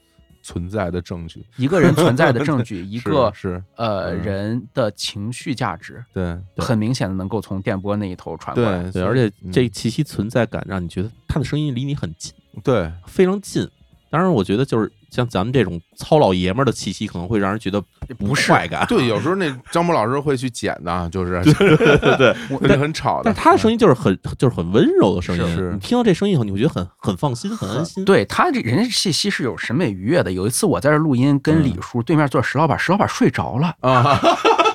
[0.41, 8.83] 存在的证据，一个人存在的证 据，一个是呃嗯人的情绪价值，对对很明显的能够从电波那一头传过来。
[8.83, 13.67] 对对，而且嗯这气息存在感让你觉得他的声音离你很近，对，非常近。
[14.09, 17.79] 当然，我觉得就是像咱们这种糙老爷们儿的气息，可能会让人觉得
[18.17, 18.85] 不快感。
[18.87, 23.23] 对，有时候那张博老师会去剪的，就是对对对， 很吵的。
[23.25, 28.03] 但他的声音就是很就是很温柔的声音，是你听到这声音以后，你会觉得很很放心，很安心。
[28.03, 30.31] 对他这人家气息是有审美愉悦的。
[30.31, 34.19] 有一次我在这录音，跟李叔对面坐石老板，石老板睡着了嗯啊！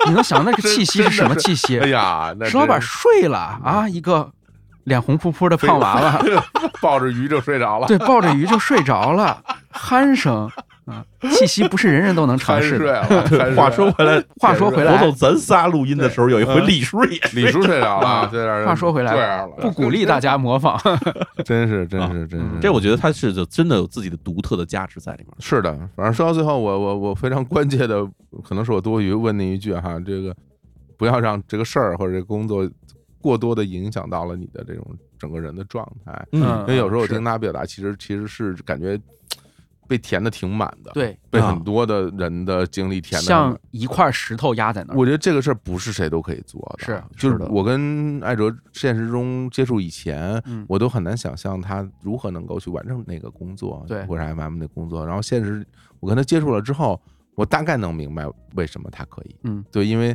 [0.07, 1.79] 你能想那个 气息是什么气息？
[1.79, 4.31] 哎呀，石老板睡了啊，一个
[4.85, 6.23] 脸红扑扑的胖娃娃，
[6.81, 7.87] 抱着鱼就睡着了。
[7.87, 10.49] 对，抱着鱼就睡着了，鼾声
[10.85, 12.79] 啊，气息不是人人都能尝试
[13.57, 18.29] 话说回来，话说回来我走咱仨录音的时候，有一回嗯李叔也李叔睡着了，
[18.67, 20.79] 话说回来，这样了，不鼓励大家模仿。
[21.43, 25.29] 真是真是真是，这我觉得他是就真的有自己的独特的价值在里面。
[25.41, 28.05] 是的，反正说到最后，我我我非常关切的，
[28.47, 30.37] 可能是我多余问那一句哈，这个
[30.99, 32.69] 不要让这个事儿或者这个工作
[33.25, 34.87] 过多的影响到了你的这种
[35.19, 36.27] 整个人的状态。
[36.33, 36.61] 嗯。
[36.61, 39.01] 因为有时候我听他表达，其实其实是感觉
[39.89, 41.19] 被填的挺满的，对。
[41.31, 44.97] 被啊很多的人的经历填的像一块石头压在那儿。
[44.99, 50.67] 我觉得这个事儿不是谁都可以做的，是就是我跟艾哲现实中接触以前，嗯。
[50.69, 54.05] 我都很难想象他如何能够去完成那个工作，对。
[54.05, 55.07] 或者 MM 的工作。
[55.07, 55.67] 然后现实
[55.99, 57.01] 我跟他接触了之后，
[57.35, 60.15] 我大概能明白为什么他可以，嗯，对，因为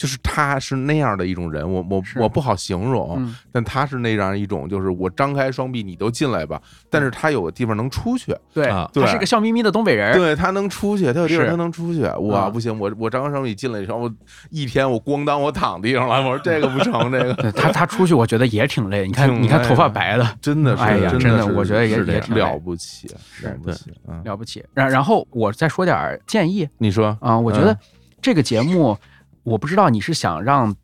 [0.00, 10.16] 就是他是那样的一种人，我我我不好形容，嗯但他是那样一种，就是我张开双臂，你都进来吧，但是他有个地方能出去，对他是个笑眯眯的东北人。
[10.16, 12.00] 对他能出去，他有地方他能出去。
[12.04, 14.10] 哇，啊不行，我我张开双臂进来以后，我
[14.48, 19.06] 一天我咣当我躺地上了，我说这个不成，这个对他他出去，我觉得也挺累。
[19.06, 23.06] 你看，你看头发白的，真的是，哎呀，真真的，我觉得也挺了不起，
[23.42, 24.64] 了不起，嗯，了不起。
[24.72, 27.78] 然然后我再说点建议你说啊，我觉得嗯
[28.22, 28.96] 这个节目，
[29.42, 30.74] 我不知道你是想让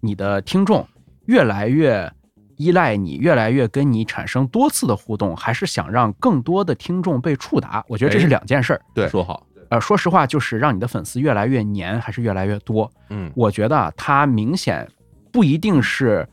[0.00, 0.86] 你的听众
[1.26, 2.10] 越来越
[2.56, 7.84] 依赖你越来越跟你产生多次的互动，还是想让更多的听众被触达？
[7.88, 8.80] 我觉得这是哎两件事儿。
[8.94, 12.90] 对说好，呃，说实话，就是让你的粉丝越来越黏，还是越来越多？
[13.10, 14.88] 嗯我觉得啊，他明显
[15.30, 16.26] 不一定是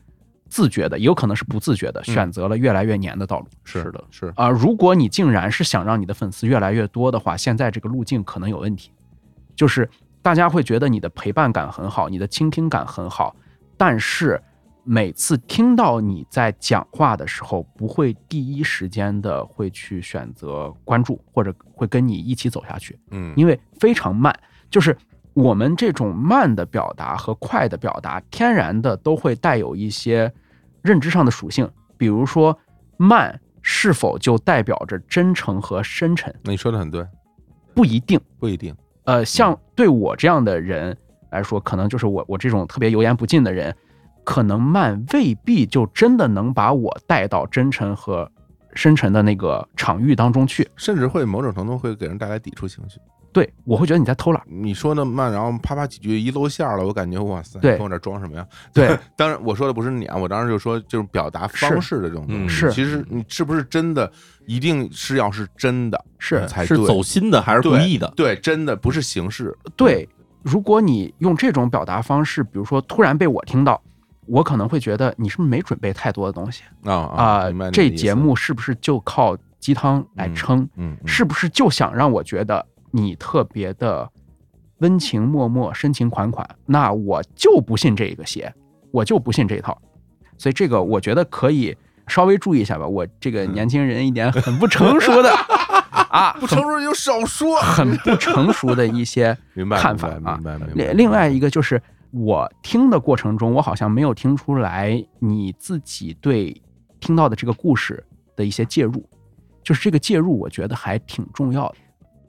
[0.48, 3.46] 自觉的，也有可能是不自觉的，嗯选择了越来越黏的道路。
[3.64, 8.90] 是的，是啊、如果你竟然是想让你的粉丝越来越多的话，现在这个路径可能有问题，
[9.54, 9.88] 就是
[10.26, 13.36] 大家会觉得你的陪伴感很好，你的倾听感很好，
[13.76, 14.42] 但是
[14.82, 22.98] 每次听到你在讲话的时候，不会第一时间的会去选择关注，或者会跟你一起走下去。
[23.12, 24.36] 嗯因为非常慢，
[24.68, 24.98] 就是
[25.32, 30.32] 我们这种慢的表达和快的表达，天然的都会带有一些
[30.82, 32.58] 认知上的属性，比如说
[32.96, 36.34] 慢是否就代表着真诚和深沉？
[36.42, 37.06] 你说的很对，
[37.76, 38.74] 不一定，不一定。
[39.06, 40.96] 呃，像对我这样的人
[41.30, 43.74] 来说，可能就是我我这种特别油盐不进的人，
[44.24, 48.30] 可能慢未必就真的能把我带到真诚和
[48.74, 53.00] 深沉的那个场域当中去，甚至会某种程度会给人带来抵触情绪。
[53.36, 54.42] 对我会觉得你在偷懒。
[54.46, 58.46] 你说那慢，然后啪啪几句一露馅儿了，我感觉哇塞，对跟我这装什么呀？
[58.72, 62.48] 对， 当然我说的不是你啊，我当时就说就是表达方式的这种东西。
[62.48, 64.10] 是其实你是不是真的，
[64.46, 68.10] 一定是要是真的是是才是走心的还是故意的？
[68.16, 69.54] 对，对真的不是形式。
[69.76, 70.08] 对，
[70.42, 73.78] 如果你用这种表达方式，比如说突然被我听到，
[74.24, 80.60] 我可能会觉得你是不是没准备太多的东西啊啊这节目是不是就靠鸡汤来撑？
[80.76, 84.10] 嗯，嗯是不是就想让我觉得你特别的
[84.78, 86.48] 温情脉脉、深情款款？
[86.66, 88.52] 那我就不信这个邪，
[88.90, 89.80] 我就不信这套。
[90.38, 91.76] 所以这个我觉得可以
[92.06, 92.86] 稍微注意一下吧。
[92.86, 95.30] 我这个年轻人一点很不成熟的
[96.10, 99.36] 啊，不成熟就少说，很不成熟的一些
[99.78, 100.38] 看法啊。
[100.74, 101.80] 另另外一个就是
[102.10, 106.60] 我听的过程中，我好像没有听出来你自己对
[107.00, 108.04] 听到的这个故事
[108.36, 109.08] 的一些介入，
[109.62, 111.76] 就是这个介入，我觉得还挺重要的。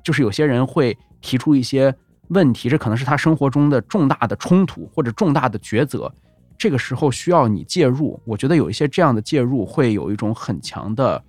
[0.08, 1.93] 就是有些人会提出一些
[2.30, 6.10] 问题，这可能是他生活中的重大的冲突或者重大的抉择，
[6.58, 8.18] 这个时候需要你介入。
[8.24, 11.22] 我觉得有一些这样的介入会有一种很强的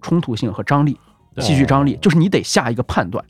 [0.00, 0.96] 冲突性和张力，
[1.38, 3.24] 戏剧张力，就是你得下一个判断。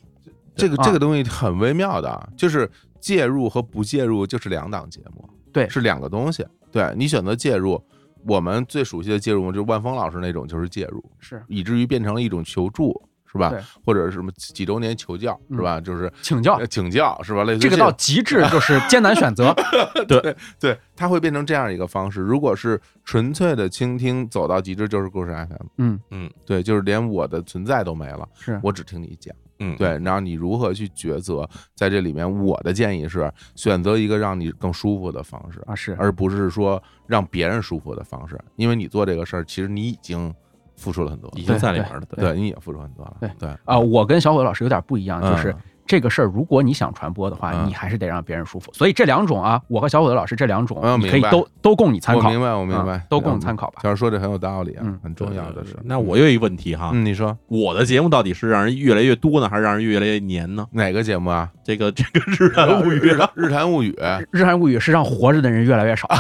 [0.54, 2.70] 这个啊这个东西很微妙的啊，就是
[3.00, 6.46] 介入和不介入就是两档节目，对，是两个东西。
[6.70, 7.82] 对你选择介入，
[8.26, 13.02] 我们最熟悉的介入就是万峰老师那种，就是介入，是以至于变成了一种求助，
[13.32, 13.52] 是吧？
[13.84, 15.80] 或者是什么几周年求教，是吧？
[15.80, 17.44] 就是请教呃请教，是吧？
[17.44, 19.54] 类似这个到极致就是艰难选择。
[20.06, 22.20] 对对，它会变成这样一个方式。
[22.20, 25.66] 如果是纯粹的倾听，走到极致就是故事 FM。
[25.78, 29.34] 嗯嗯，对，就是连我的存在都没了，是我只听你讲。
[29.64, 40.34] 嗯，对，然后你如何去抉择，在这里面，我的建议是选择一个让你更舒服的方式啊，是，而不是说让别人舒服的方式，因为你做这个事儿，其实你已经
[40.82, 48.72] 付出了很多，已经在里面了对对，你也付出很多了，对对啊、我跟小伙老师有点不一样，就是嗯这个事儿，如果你想传播的话，嗯你还是得让别人舒服。
[48.72, 50.80] 所以这两种啊，我和小伙子老师这两种，
[51.10, 52.28] 可以都都供你参考。
[52.28, 53.80] 我明白，我明白嗯，都供参考吧。
[53.82, 55.76] 小说这很有道理啊嗯，很重要的是。
[55.84, 60.64] 那我有一个问题哈，嗯，你说我的节目到底是让人越来越多呢，还是让人越来越黏呢？
[60.70, 61.50] 哪个节目啊？
[61.64, 63.94] 这个 这个日谈物语日日谈物语，
[64.30, 66.08] 日韩物语是让活着的人越来越少。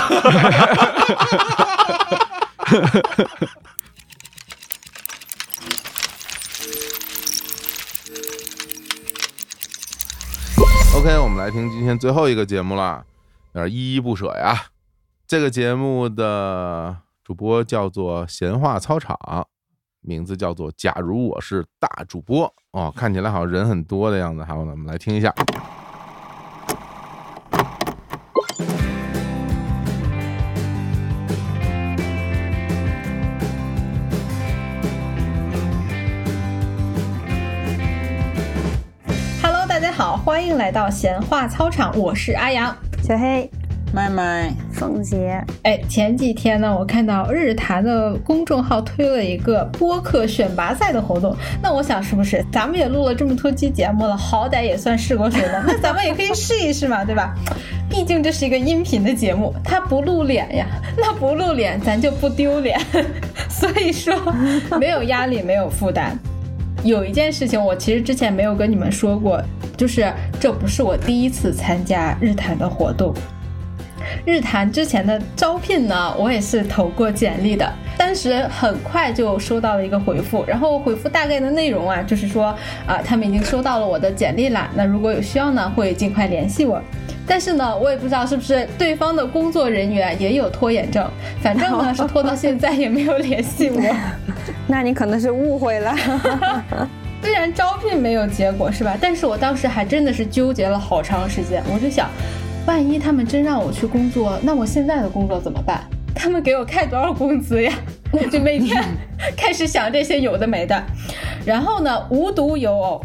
[11.04, 13.04] OK，我们来听今天最后一个节目了，
[13.54, 14.56] 有点依依不舍呀。
[15.26, 19.18] 这个节目的主播叫做闲话操场，
[20.00, 24.44] 名字叫做“假如我是大主播”哦，看起来好像人很多的样子。
[24.44, 25.34] 好，我们来听一下。
[40.02, 43.48] 好，欢迎来到闲话操场，我是阿阳、小黑、
[43.94, 45.40] 麦麦、凤姐。
[45.62, 57.32] 哎，前几天呢，我看到日坛的公众号推了一个播客选拔赛的活动，那我想是不是咱们也录了这么多期节目了，好歹也算试过水了，那咱们也可以试一试嘛，对吧？
[57.88, 60.66] 毕竟这是一个音频的节目，它不露脸呀，
[60.98, 62.76] 那不露脸咱就不丢脸，
[63.48, 64.12] 所以说
[64.80, 66.18] 没有压力，没有负担。
[66.82, 69.40] 有一件事情，我其实之前没有跟你们说过，
[69.82, 73.12] 就是这不是我第一次参加日坛的活动。
[74.24, 77.68] 日坛之前的招聘呢，我也是投过简历的，
[77.98, 82.56] 当时很快就收到了一个回复，然后回复大概的内容啊，就是说
[82.86, 86.80] 啊、他们已经收到了我的简历啦，那如果有需要呢，会尽快联系我。
[87.26, 91.04] 但是呢，我也不知道是不是对方的工作人员也有拖延症，
[91.42, 93.82] 反正呢 是拖到现在也没有联系我。
[94.68, 95.92] 那你可能是误会了。
[97.22, 98.98] 虽然招聘没有结果是吧？
[99.00, 101.62] 但是我当时还真的是纠结了好长时间。
[101.72, 102.10] 我就想，
[102.66, 105.82] 万一他们真让我去工作，那我现在的工作怎么办？
[106.14, 107.72] 他们给我开多少工资呀？
[108.10, 108.82] 我就每天
[109.36, 110.82] 开始想这些有的没的。
[111.46, 113.00] 然后呢，无独有偶，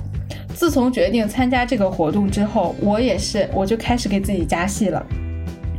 [0.54, 5.06] 自从决定参加这个活动之后，我也是，我就开始给自己加戏了。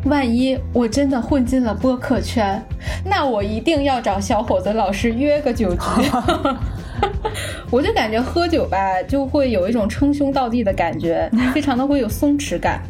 [0.05, 2.64] 万一我真的混进了播客圈，
[3.05, 5.80] 那我一定要找小伙子老师约个酒局。
[7.70, 12.80] 我就感觉喝酒吧，就会有一种称兄道弟的感觉， 非常的会有松弛感。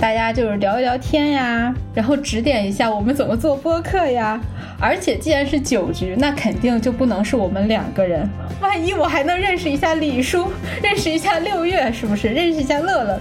[0.00, 4.40] 大家就是聊一聊天呀，然后指点一下我们怎么做播客呀。
[4.80, 8.28] 而且既然是酒局，那肯定就不能是我们两个人。
[8.60, 10.46] 万一我还能认识一下李叔，
[10.80, 12.28] 认识一下六月，是不是？
[12.28, 13.20] 认识一下乐乐，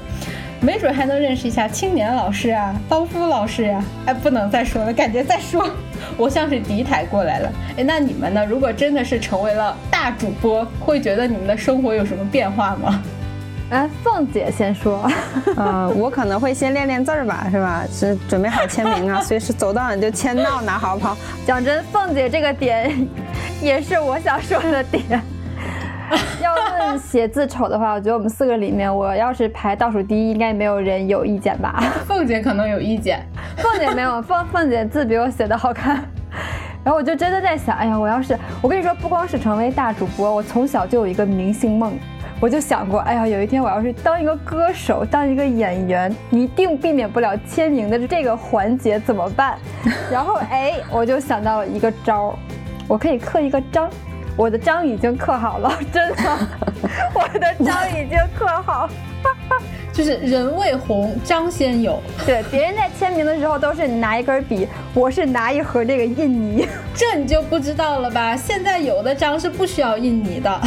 [0.59, 3.83] 没准还能认识一下青年老师啊，刀夫老师呀。
[4.05, 5.69] 哎，不能再说了，感觉再说
[6.17, 7.51] 我像是敌台过来了。
[7.77, 8.45] 哎，那你们呢？
[8.45, 13.01] 如果真的是成为了大主播，会觉得你们的生活有什么变化吗？
[13.69, 15.11] 哎，凤姐先说。
[15.57, 17.83] 呃，我可能会先练练字儿吧，是吧？
[17.91, 21.17] 是准备好签名啊，随时走到哪就签到，哪好不好。
[21.45, 23.07] 讲真，凤姐这个点
[23.61, 25.21] 也是我想说的点。
[26.41, 31.83] 要论写字丑的话，我觉得我们四个里面，我要是排倒数第一，应该没有人有意见吧？
[32.07, 33.25] 凤姐可能有意见，
[33.57, 36.03] 凤姐没有，凤凤姐字比我写的好看。
[36.83, 41.93] 然后我就真的在想，哎呀，我要是我跟你说，不光是成为大主播，我从小就有一个明星梦。
[42.39, 49.57] 我就想过，哎呀，有一天我要是当一个歌手，当一个演员，一定避免不了签名的这个环节，怎么办？
[50.11, 52.35] 然后，哎，我就想到了一个招儿，
[52.87, 53.89] 我可以刻一个章，
[54.37, 56.37] 我的章已经刻好了，真的，
[57.15, 58.87] 我的章已经刻好。
[59.91, 61.99] 就是人未红，章先有。
[62.23, 66.67] 对，别人在签名的时候都是拿一根笔，我是拿一盒这个印泥。
[66.93, 68.37] 这你就不知道了吧？
[68.37, 70.61] 现在有的章是不需要印泥的。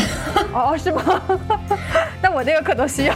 [0.52, 1.22] 哦，是吗？
[2.20, 3.14] 那我这个可能需要。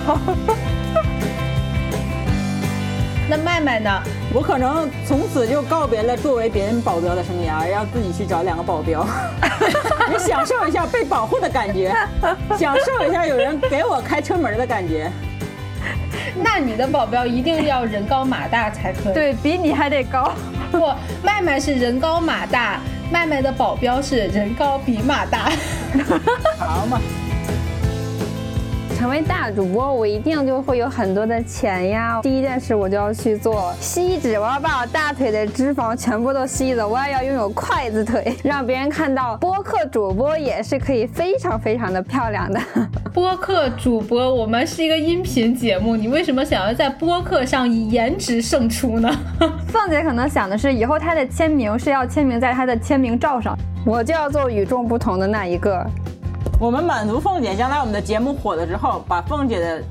[3.28, 4.02] 那麦麦呢？
[4.34, 9.06] 我可能从此就告别了作为别人保镖的生涯，要自己去找两个保镖，
[10.12, 11.94] 也享受一下被保护的感觉，
[12.58, 15.10] 享受一下有人给我开车门的感觉。
[16.36, 20.32] 那你的保镖一定要人高马大才可以，对比你还得高。
[20.70, 22.78] 不，麦麦是人高马大，
[23.10, 25.50] 麦麦的保镖是人高比马大。
[26.58, 27.00] 好嘛。
[29.04, 32.20] 成为大主播，我一定就会有很多的钱呀。
[32.22, 42.58] 第一件事，我就要去做吸脂，我要把我大腿的脂肪全部都吸走，我也要拥有筷子腿，让别人看到播客主播也是可以非常非常的漂亮的。
[43.12, 49.14] 播客主播，我们是一个音频节目，你为什么想要在播客上以颜值胜出呢？
[49.68, 55.86] 凤姐可能想的是，以后她的签名是要签名在她的签名照上，我就要做与众不同的那一个。
[56.60, 59.82] 我们满足凤姐，将来我们的节目火了之后，把凤姐的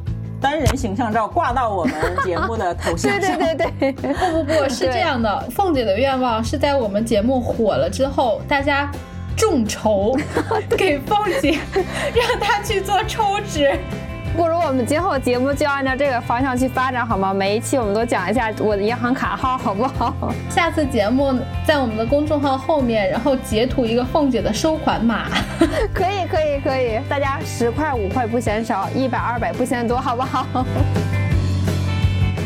[0.42, 1.94] 单人形象照挂到我们
[2.24, 3.38] 节目的头像上。
[3.38, 8.90] 对对对对，不不不，是这样的，凤姐的愿望是在我们节目火了之后，大家
[9.36, 10.18] 众筹
[10.78, 11.60] 给凤姐，
[12.14, 13.78] 让她去做抽脂。
[14.36, 17.32] 不如我们今后节目就按照这个方向去发展，好吗？
[17.32, 20.34] 每一期我们都讲一下我的银行卡号，好不好？
[20.50, 21.32] 下次节目
[21.68, 25.28] 在我们的公众号后面，然后截图一个凤姐的收款码。
[25.94, 30.66] 可以可以可以，大家十块五块不嫌少，一百二百不嫌多，好不好？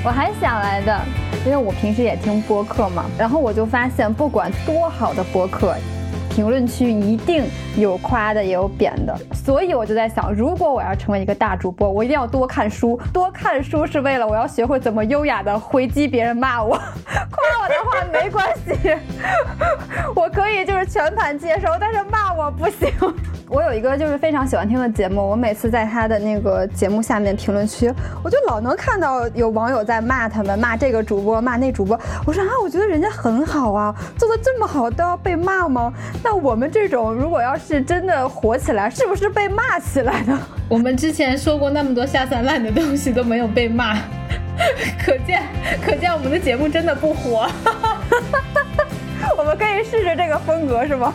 [0.03, 1.01] 我还想来的，
[1.45, 5.73] 因为我平时也听播客嘛，然后我就发现，不管多好的播客。
[6.37, 7.45] 评论区一定
[7.77, 12.95] 有夸的，也有贬的，所以我就在想，如果我要成为一个大主播，我一定要多看书。
[13.11, 16.77] 多看书是为了我要学会怎么优雅的回击别人骂我，
[17.31, 18.95] 夸我的话没关系，
[20.15, 22.87] 我可以就是全盘接受，但是骂我不行。
[23.49, 27.89] 我有一个就是非常喜欢听的节目，我每次在他的那个节目下面评论区，
[28.21, 31.97] 我就老能看到有网友在骂他们，骂这个主播，骂那主播。
[32.25, 35.93] 我说啊，我觉得人家很好啊，做的这么好都要被骂吗？
[36.29, 40.37] 那我们这种如果要是真的火起来，是不是被骂起来的？
[40.67, 43.95] 我们之前说过那么多下三滥的东西都没有被骂，
[44.99, 45.41] 可见
[45.81, 47.47] 可见我们的节目真的不火。
[49.39, 51.13] 我们可以试试这个风格，是吗？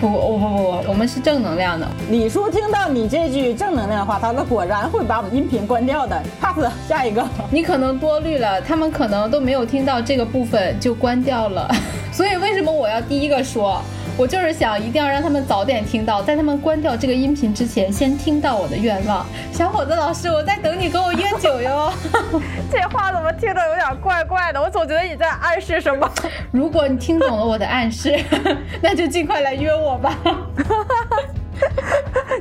[0.00, 1.84] 不不不不不，我们是正能量的。
[2.08, 6.22] 李叔听到你这句正能量的话，他说果然会把我们音频关掉的。
[6.40, 6.56] pass
[6.88, 11.68] 下一个，你可能多虑了，他们可能都没有听到这个部分就关掉了。
[12.12, 13.82] 所以为什么我要第一个说？
[14.18, 19.24] 我就是想一定要让他们早点听到，在他们关掉这个音频之前，先听到我的愿望。
[19.52, 21.92] 小伙子老师，我在等你跟我约酒哟。
[22.68, 24.60] 这话怎么听着有点怪怪的？
[24.60, 26.10] 我总觉得你在暗示什么。
[26.50, 28.18] 如果你听懂了我的暗示，
[28.82, 30.18] 那就尽快来约我吧。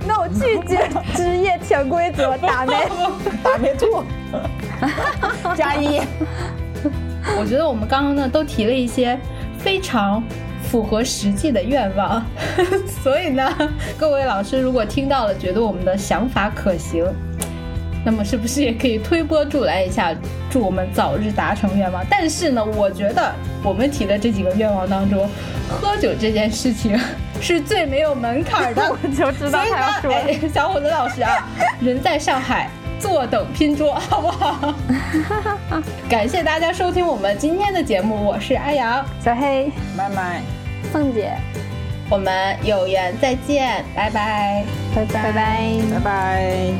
[0.08, 2.74] 那我拒绝职业潜规则，打没
[3.44, 4.04] 打没兔，
[5.56, 6.02] 加一。
[7.38, 9.20] 我觉得我们刚刚呢都提了一些
[9.60, 10.24] 非常
[10.70, 12.24] 符合实际的愿望，
[13.04, 13.50] 所以呢，
[13.98, 17.06] 各位老师如果听到了，觉得我们的想法可行，
[18.06, 20.14] 那么是不是也可以推波助澜一下，
[20.50, 22.06] 祝我们早日达成愿望？
[22.10, 25.30] 但是呢，我觉得我们提的这几个愿望当中，
[25.70, 27.00] 喝酒这件事情
[27.42, 28.84] 是最没有门槛的。
[28.92, 31.48] 我就知道他要说所以呢哎小伙子老师啊，
[31.80, 32.70] 人在上海。
[33.00, 34.74] 坐等拼桌，好不好？
[36.10, 40.42] 感谢大家收听我们今天的节目，我是安阳、小黑、麦麦、
[40.92, 41.38] 凤姐，
[42.10, 44.66] 我们有缘再见，拜拜，
[44.96, 46.74] 拜拜，拜拜，拜拜。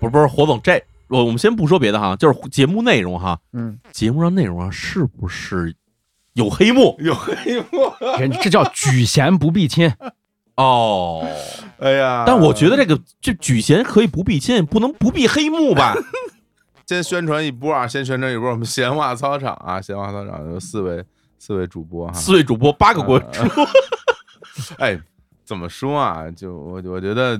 [0.00, 5.74] 不是不是，火总，这我我们先不说别的哈，就是节目内容哈，嗯，节目上内容上是不是
[6.34, 6.96] 有黑幕？
[7.00, 7.34] 有黑
[7.70, 9.92] 幕，人这叫举贤不避亲。
[10.54, 11.26] 哦，
[11.78, 15.94] 哎呀，但我觉得这个这举贤可以不避亲，不能不避黑幕吧？
[16.88, 21.04] 先宣传一波啊，先宣传一波我们闲话操场啊，闲话操场有四位
[21.38, 23.42] 四位主播哈，四位主播八个关注。
[24.82, 24.98] 哎，
[25.44, 26.30] 怎么说啊？
[26.30, 27.38] 就我我觉得，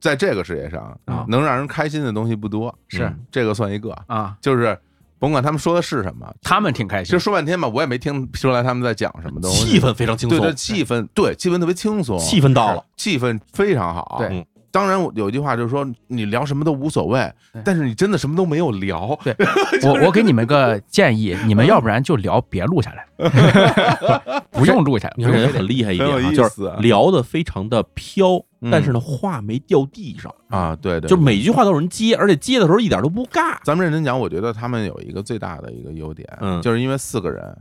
[0.00, 4.76] 在这个世界上啊能让人开心的东西不多，是嗯这个算一个啊，就是。
[5.20, 7.04] 甭管他们说的是什么，他们挺开心。
[7.04, 9.64] 其实说半天吧，我也没听出来他们在讲什么东西。
[9.66, 14.16] 气氛非常轻松，对对，气氛对气氛特别轻松，气氛到了，气氛非常好。
[14.18, 17.30] 对，嗯当然我有一句话就是说，你聊什么都无所谓，
[17.62, 19.16] 但是你真的什么都没有聊。
[19.22, 19.36] 对，
[19.84, 23.06] 我我给你们个建议，你们要不然就聊，别录下来，
[24.50, 25.14] 不用录下来。
[25.18, 33.58] 你看人很厉害一点啊，就是聊的非常的飘，嗯但是呢话没掉地上啊，对对，就每句话都有人接，而且接的时候一点都不尬。
[33.64, 37.54] 咱们认真讲，我觉得他们有一个最大的一个优点，嗯就是因为四个人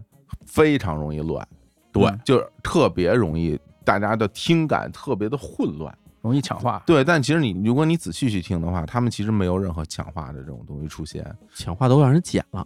[0.45, 1.45] 非常容易乱，
[1.91, 5.93] 对，就是特别容易，大家的听感特别的混乱。
[6.22, 12.65] 容易抢话，对，但其实你如果你仔细去听的话，他们其实没有任何抢话的这种东西出现，抢话都让人剪了。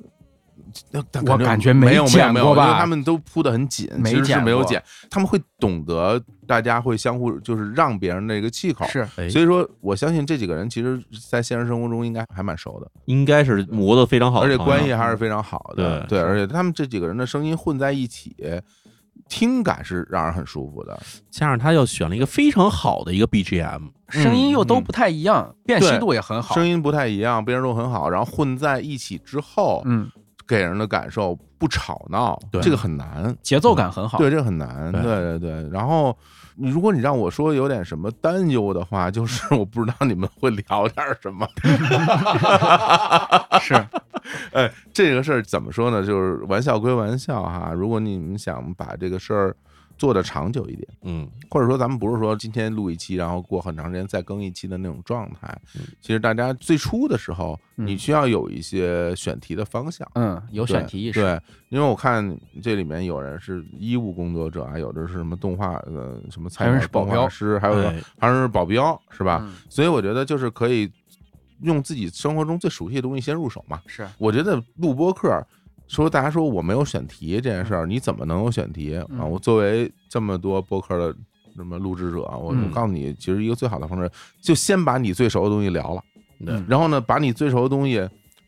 [1.26, 9.30] 我感觉没有没有没有吧因为他们都铺的很紧，没其实是没有剪，他们会懂得大家会相互就是让别人那个气口，是哎。
[9.30, 18.36] 所以说我相信这几个人其实，在现实生活中应该还蛮熟的，应该是磨得非常好而且，关系还是非常好的，对对，而且他们这几个人的声音混在一起，
[19.28, 20.99] 听感是让人很舒服的，
[21.30, 26.53] 加上他又选了一个非常好的一个 BGM，声音又都不太一样，辨析度也很好。
[26.55, 30.09] 声音不太一样，辨识度很好，然后混在一起之后，嗯，
[30.47, 34.18] 给人的感受不吵闹，对这个很难，节奏感很好。
[34.18, 35.70] 对，这个很难，对对对对。
[35.70, 36.16] 然后，
[36.58, 41.47] 你如果你让我说有点什么担忧的话，就是 我不知道你们会聊点什么。
[43.60, 43.74] 是，
[44.53, 46.06] 哎，这个事儿怎么说呢？
[46.06, 49.56] 就是玩笑归玩笑哈，如果你们想把这个事儿
[49.98, 55.48] 做的长久一点，嗯，或者说咱们不是说今天录一期，然后过很长时间再更一期的那种状态。
[55.76, 61.22] 嗯其实大家最初的时候，你需要有一些选题的方向，嗯，有选题意识。
[61.22, 69.39] 对，因为我看这里面有人是医务工作者啊，有的是什么动画呃什么菜还有人鸟动画是保镖师，还有哎还有是保镖，是吧？
[69.43, 70.91] 嗯所以我觉得就是可以
[71.62, 73.82] 用自己生活中最熟悉的东西先入手嘛。
[73.88, 75.41] 是，我觉得录播课。
[75.88, 79.05] 说大家说我没有选题这件事儿，你怎么能有选题啊？
[79.09, 81.15] 嗯我作为这么多播客的
[81.55, 84.09] 什么录制者，我告诉你，其实一个最好的方式，
[84.41, 86.01] 就先把你最熟的东西聊了，
[86.45, 88.07] 嗯然后呢，把你最熟的东西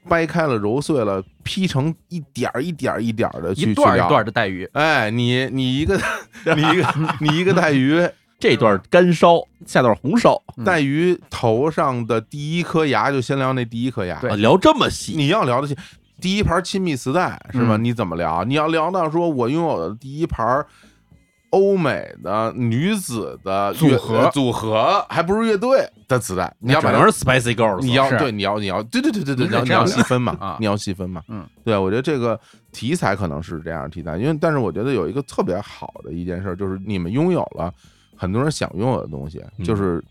[0.09, 4.67] 掰开了、揉碎了，劈成一点儿一点儿一点儿的去一段一段的带鱼。
[4.73, 5.97] 哎，你你一个
[6.55, 8.01] 你一个你一个带鱼，
[8.39, 15.75] 这段干烧，下段红烧，带鱼头上的第一颗牙就先聊那第一颗牙，啊聊这么细，你要聊的细。
[16.19, 17.75] 第一盘亲密磁带是吧？
[17.77, 17.83] 嗯。
[17.83, 18.43] 你怎么聊？
[18.43, 20.65] 你要聊到说我拥有的第一盘
[21.51, 24.17] 欧美的女子的组合。
[24.17, 30.57] 呃组合，还不是乐队的磁带，你要把能是 Spicy Girls，你要对，你要你要对对对对对，你你要你要细分嘛啊。
[30.59, 32.37] 你要细分嘛，嗯，对，我觉得这个
[32.73, 37.73] 题材可能是这样题材，因为但是我觉得有一个特别好的一件事，就是你们拥有了
[38.17, 39.63] 很多人想拥有的东西，嗯。
[39.63, 40.03] 就是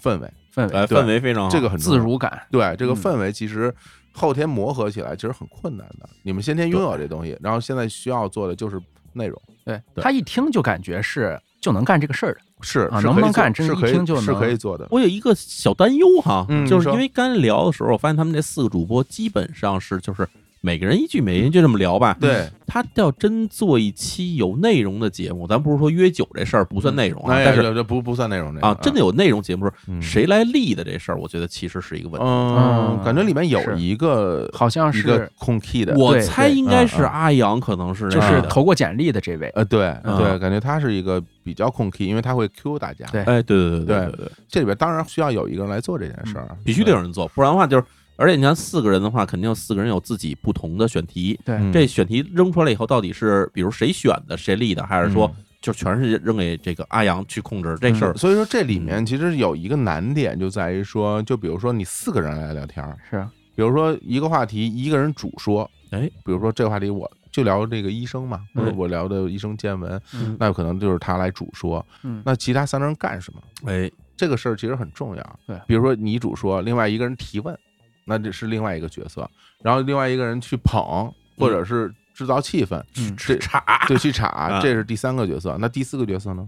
[0.00, 0.86] 氛围，氛围。
[0.86, 2.40] 氛围非常好，这个很自如感。
[2.52, 2.96] 对这个嗯。
[2.96, 3.74] 氛围，其实
[4.14, 6.08] 后天磨合起来其实很困难的。
[6.22, 8.80] 你们先天拥有这东西，然后现在需要做的就是
[9.12, 12.40] 内容，对对他一听就感觉是就能干这个事儿的。
[12.60, 14.88] 是啊能不能干真是一是可以是听就能可以做的。
[14.90, 20.26] 我有一个小担忧哈，嗯就是因为刚才聊的时候，我发现他们这四个主播基本上是就是
[20.64, 22.16] 每个人一句每人就这么聊吧。
[22.18, 30.00] 对，他要真做一期有内容的节目，咱不是说约酒这事儿不算内容啊，哎但是不不算内容这啊，真的有内容节目，嗯。
[30.00, 32.26] 谁来立的这事儿，我觉得其实是一个问题。
[32.26, 35.00] 嗯，感觉里面有一个好像是。
[35.00, 39.50] 一个是空 key 的，我猜应该是阿阳，可能是就是投过简历的这位。
[39.54, 40.16] 呃，对嗯。
[40.16, 43.04] 对，感觉他是一个比较空 key，因为他会 Q 大家。
[43.12, 47.84] 对哎，对对对对对对，这里边当然需要有一个人来做这件事儿，必须得有人做，不然的话就是，
[48.16, 51.38] 而且你看四个人的话，肯定有四个人有自己不同的选题。
[51.44, 51.56] 对。
[51.56, 51.72] 嗯。
[51.72, 55.44] 这选题扔出来以后，到底是比如谁选的，谁立的，还是说嗯。
[55.64, 58.14] 就全是扔给这个阿阳去控制这事儿？
[58.18, 73.40] 所以说这里面其实有一个难点，就在于说，就比如说你四个人来聊天儿，是，比如说一个话题一个人主说，哎，比如说这个话题我就聊这个医生嘛，嗯或者我聊的医生见闻嗯，那有可能就是他来主说嗯，那其他三个人干什么？
[73.72, 75.38] 哎，这个事儿其实很重要。
[75.46, 75.58] 对。
[75.66, 77.58] 比如说你主说，另外一个人提问，
[78.04, 79.28] 那这是另外一个角色，
[79.62, 85.56] 然后另外一个人去捧或者是制造气氛，嗯这查对去查， 啊这是第三个角色。
[85.60, 86.46] 那第四个角色呢？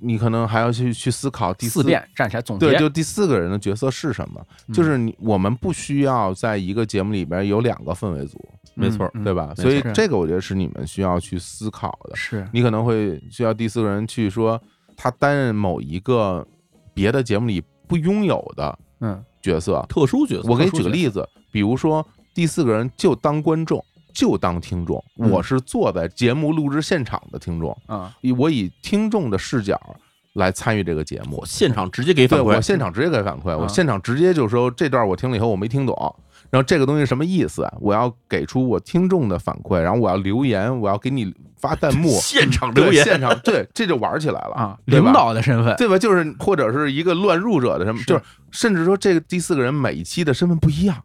[0.00, 4.40] 你可能还要去去思考第四遍站起来总结对，就第四个人的角色是什么？
[4.68, 8.38] 嗯就是你我们不需要在一个节目里边有两个氛围组，
[8.76, 9.52] 没错嗯对吧？
[9.56, 12.14] 所以这个我觉得是你们需要去思考的。
[12.14, 14.60] 是你可能会需要第四个人去说
[14.96, 16.46] 他担任某一个
[16.94, 20.48] 别的节目里不拥有的嗯角色，特殊角色。
[20.48, 25.30] 我给你举个例子，比如说第四个人就当观众，就当听众，嗯。
[25.30, 29.80] 我是坐在节目录制现场的听众，啊，以我以听众的视角
[30.34, 32.42] 来参与这个节目，现场直接给反馈。
[32.42, 33.68] 我馈，现场直接给反馈，我啊。
[33.68, 36.16] 现场直接就说这段我听了以后我没听懂，
[36.50, 37.66] 然后这个东西什么意思？
[37.80, 45.98] 我要给出我听众的反馈，然后我要留言，我要给你发弹幕， 现场留言现场对，这就玩起来了啊，领导的身份，对吧？
[45.98, 50.96] 就是或者是一个乱入者的身份，就是甚至说这个第四个人每一期的身份不一样。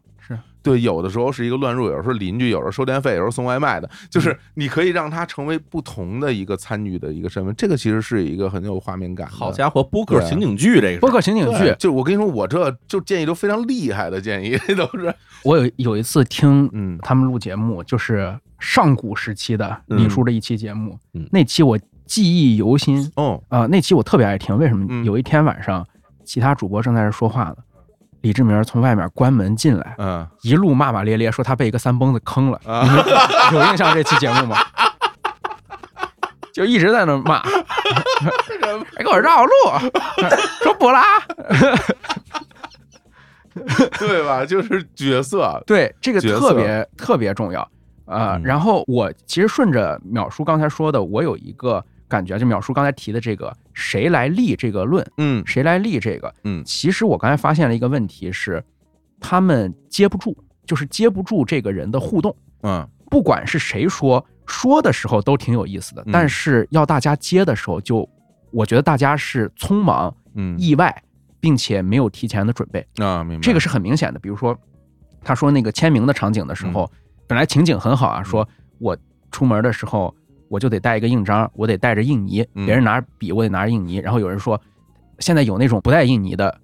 [0.64, 9.28] 是对，有的时候是一个乱入，有时候邻居，有时候收电费，有时候送外卖的，就是你可以让他成为不同的一个参与的一个身份，这个其实是一个很有画面感。
[9.28, 11.74] 好家伙，播客情景剧这个播客情景剧。
[11.78, 23.10] 就我跟你说，我这就建议都非常厉害的建议， 都是我有有一次听嗯他们录节目，就是上古时期的李叔的一期节目，嗯那期我记忆犹新。
[23.16, 24.86] 哦，啊、那期我特别爱听，为什么？
[24.88, 25.86] 嗯有一天晚上，
[26.24, 27.56] 其他主播正在这说话呢，
[28.24, 32.58] 李志明从外面关门进来，嗯一路骂骂咧咧，说他被一个三蹦子坑了。
[32.64, 33.04] 啊你们
[33.52, 34.56] 有印象这期节目吗？
[36.50, 37.42] 就一直在那骂，
[38.96, 39.50] 还 给我绕路，
[40.62, 41.02] 说不拉。
[43.98, 44.46] 对吧？
[44.46, 47.60] 就是角色，对，这个特别特别重要
[48.06, 58.62] 啊、嗯然后我其实顺着淼叔刚才说的，我有一个感觉，就淼叔刚才提的这个谁来立这个论，嗯谁来立这个，嗯其实我刚才发现了一个问题是，
[59.20, 60.36] 他们接不住，
[60.66, 62.34] 就是接不住这个人的互动。
[62.62, 68.08] 嗯不管是谁说，说的时候都挺有意思的，嗯但是要大家接的时候就，
[68.50, 71.02] 我觉得大家是匆忙、嗯意外，
[71.38, 72.84] 并且没有提前的准备。
[72.96, 74.18] 啊，明白这个是很明显的。
[74.18, 74.58] 比如说，
[75.22, 76.90] 他说那个签名的场景的时候，
[77.28, 78.48] 本来情景很好啊，说
[78.78, 78.96] 我
[79.30, 80.12] 出门的时候
[80.54, 83.96] 我就得带一个印章，我得带着印泥，嗯别人拿着笔，我得拿着印泥。
[83.96, 84.60] 然后有人说，
[85.18, 86.56] 现在有那种不带印泥的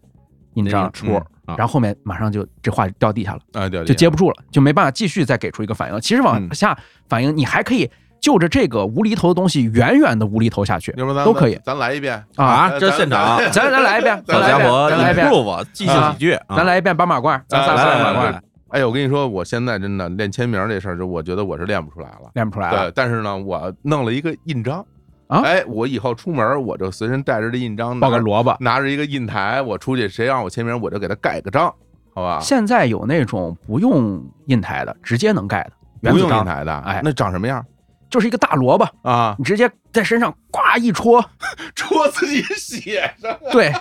[0.55, 1.27] 印章那个戳
[1.59, 6.01] 然后后面马上就这话就掉地下了，就接不住了，就没办法继续再给出一个反应了。
[6.01, 6.79] 其实往下
[7.09, 10.93] 反应，你还可以就着这个无厘头的东西远远的无厘头下去，
[11.25, 11.59] 都可以。
[11.65, 18.41] 咱来一遍啊这现场咱咱咱来一遍， 咱好来一遍，家伙咱来一遍 improve，继续喜剧啊咱来一遍八马褂，咱仨来马褂
[18.71, 22.31] 哎，我跟你说，我现在真的练签名这事儿，就我觉得我是练不出来了。
[22.35, 24.85] 练不出来对了，但是呢，我弄了一个印章
[25.27, 28.57] 啊哎，我以后出门我就随身带着这印章，抱个萝卜。
[28.61, 31.73] 拿着一个印台，我出去谁让我签名，我就给他盖个章，
[32.15, 32.39] 好吧？
[32.41, 35.73] 现在有那种不用印台的，直接能盖的，
[36.03, 37.65] 原不用印台的，哎那长什么样
[38.11, 39.35] 就是一个大萝卜，啊？
[39.39, 41.25] 你直接在身上呱一戳，
[41.75, 43.73] 戳自己血上，对，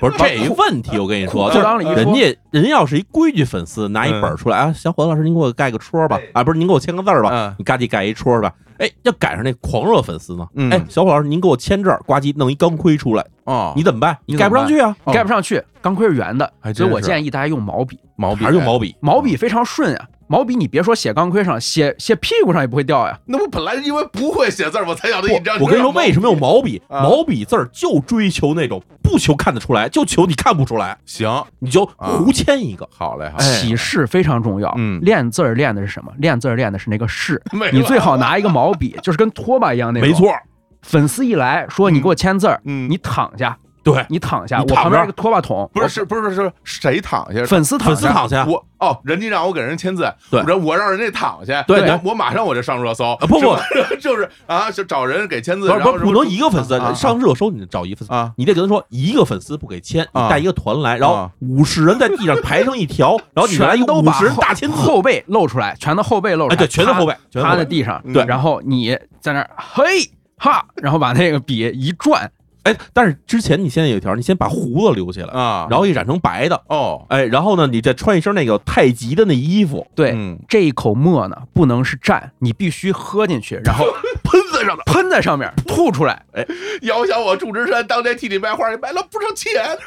[0.00, 1.94] 不是这一问题，我跟你说，就是裆里一戳。
[1.94, 10.70] 人家人要是一规矩粉丝，拿一本儿出来啊，小伙子老师，您给我盖个戳吧，啊，不是您给我签个字儿吧嗯，你嘎叽盖一戳吧，哎，要赶上那狂热粉丝呢，嗯。
[10.72, 14.18] 哎，小伙老师，您给我签这儿，呱唧弄一钢盔出来，哦，你怎么办？
[14.26, 18.96] 你盖不上去啊，盖不上去，钢盔是圆的所以我建议大家用毛笔，毛笔还是用毛笔？
[19.00, 20.08] 毛笔非常顺啊。
[20.28, 23.18] 毛笔你别说写钢盔上，写写屁股上也不会掉呀。
[23.26, 25.58] 那我本来因为不会写字儿，我才要的印章。
[25.58, 26.80] 我跟你说，为什么用毛笔？
[26.88, 31.28] 啊毛笔字儿就追求那种不求看得出来，就求你看不出来，行？
[31.58, 32.88] 你就胡签一个。
[32.92, 34.72] 好嘞，好嘞，起势非常重要。
[34.76, 36.12] 嗯练字儿练的是什么？
[36.18, 37.42] 练字儿练的是那个势。
[37.72, 40.08] 你最好拿一个毛笔，就是跟拖把一样那种。
[40.08, 40.32] 没错，
[40.82, 47.44] 粉丝一来说你给我签字儿，嗯你躺下，对你躺下，我旁边一个拖把桶，不是是不是是谁躺下？
[47.44, 53.56] 粉丝躺粉丝躺下我哦，人家让我给人签字，对我我让人家躺下，对我我马上我就上热搜，不不
[54.00, 69.84] 就是啊，就找人给签字，不是然后不不能一个粉丝啊上热搜，你找一个粉丝啊，你得跟他说一个粉丝不给签，你啊带一个团来，然后啊五十人在地上排成一条， 然后你来都五十人大签字，后背露出来，全都后背露出来，哎对全都后背趴全都后背趴在地上，对然后你在那儿嘿
[70.36, 72.30] 哈，然后把那个笔一转，
[72.64, 83.86] 哎，但是之前你现在有一条，你先把胡子留下来啊，然后一染成白的，哦，哎，然后呢，你再穿一身那个太极的那衣服，对，嗯这一口墨呢不能是蘸，你必须喝进去，然后
[84.22, 86.46] 喷在上面，喷在上面，吐出来，哎，
[86.82, 89.78] 遥想我祝枝山当年替你卖花，也卖了不少钱呢。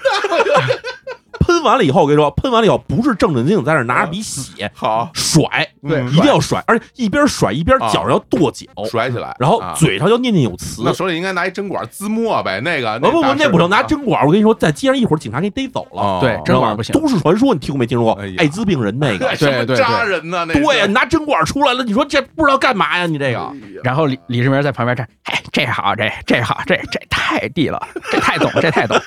[1.41, 10.81] 喷完了以后，我跟你说，喷完了以后不是正正经经在那拿着笔写，好甩，对一定要甩，而且一边甩一边脚上要跺脚，甩起来，然后啊嘴上要念念有词。
[10.85, 14.25] 那手里应该拿一针管滋墨呗，那个不不不，那不成，拿针针管。
[14.25, 16.01] 我跟你说，在街上一会儿警察给你逮走了。
[16.01, 18.23] 哦对针管不行都市传说，你听过没听说过？
[18.37, 23.05] 艾滋病人那个， 对对对扎人呢，那对呀，你拿针管出来了，你说这不知道干嘛呀？
[23.05, 23.51] 你这个，
[23.83, 27.81] 然后李李世民在旁边站，哎，这好，这这好，这这太地了，
[28.11, 28.97] 这太懂，这太懂，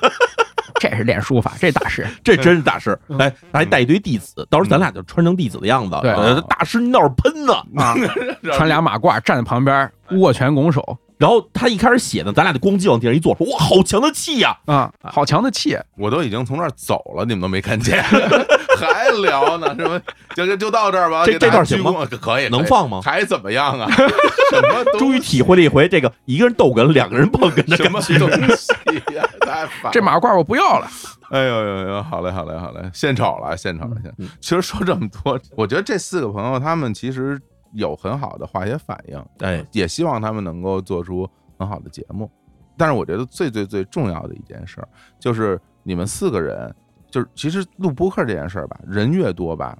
[0.90, 2.98] 这是练书法，这大师， 这真是大师。
[3.18, 5.96] 哎，还带一堆弟子，到时候咱俩就穿成弟子的样子。
[6.02, 7.94] 对呃大师您倒是喷呢啊，
[8.52, 14.56] 穿俩马褂站在旁边握拳拱手然后他一开始写呢，咱俩就咣叽往地上一坐，说哇，好强的气呀！
[14.66, 18.02] 啊，好强的气，我都已经从那儿走了，你们都没看见，
[18.76, 19.74] 还聊呢？
[19.78, 20.00] 什么？
[20.34, 21.24] 就就就到这儿吧。
[21.24, 23.88] 这这段行吗可以，能放吗还怎么样啊？
[24.50, 28.00] 什么东终于体会了一回这个一个人逗哏，两个人捧哏的什么。
[28.18, 28.72] 东西
[29.14, 29.24] 呀？
[29.40, 29.90] 太烦了。
[29.92, 30.88] 这马褂我不要了。
[31.30, 32.02] 哎呦呦呦！
[32.02, 34.12] 好嘞，好嘞，好嘞，献丑了，献丑了，献。
[34.18, 37.40] 嗯其实说这么多，我觉得这四个朋友他们其实
[37.74, 41.28] 有很好的化学反应，哎，也希望他们能够做出
[41.58, 42.30] 很好的节目。
[42.76, 44.88] 但是我觉得最最最重要的一件事儿，
[45.20, 46.74] 就是你们四个人，
[47.10, 49.78] 就是其实录播客这件事儿吧，人越多吧，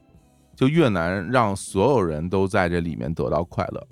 [0.54, 3.84] 就越难让所有人都在这里面得到快乐。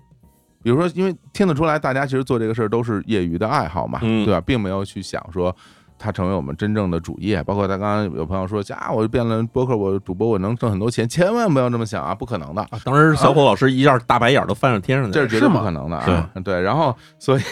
[0.62, 4.40] 比如说，因为听得出来，大家其实做这个事儿都是业余的爱好嘛，嗯对吧？
[4.40, 5.54] 并没有去想说
[6.02, 7.42] 它成为我们真正的主业。
[7.44, 12.66] 包括他刚刚有朋友说，啊，我变了播客，我主播我能挣很多钱，千万不要这么想啊，不可能的。
[12.84, 16.30] 当时小伙老师一下大白眼都翻上天上去了，这是绝对不可能的啊！
[16.42, 17.42] 对，然后所以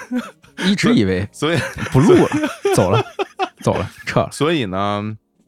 [0.68, 1.58] 一直以为 所以
[1.92, 2.28] 不录了，
[2.74, 3.02] 走了，
[3.62, 4.28] 走了，撤了。
[4.30, 5.02] 所以呢，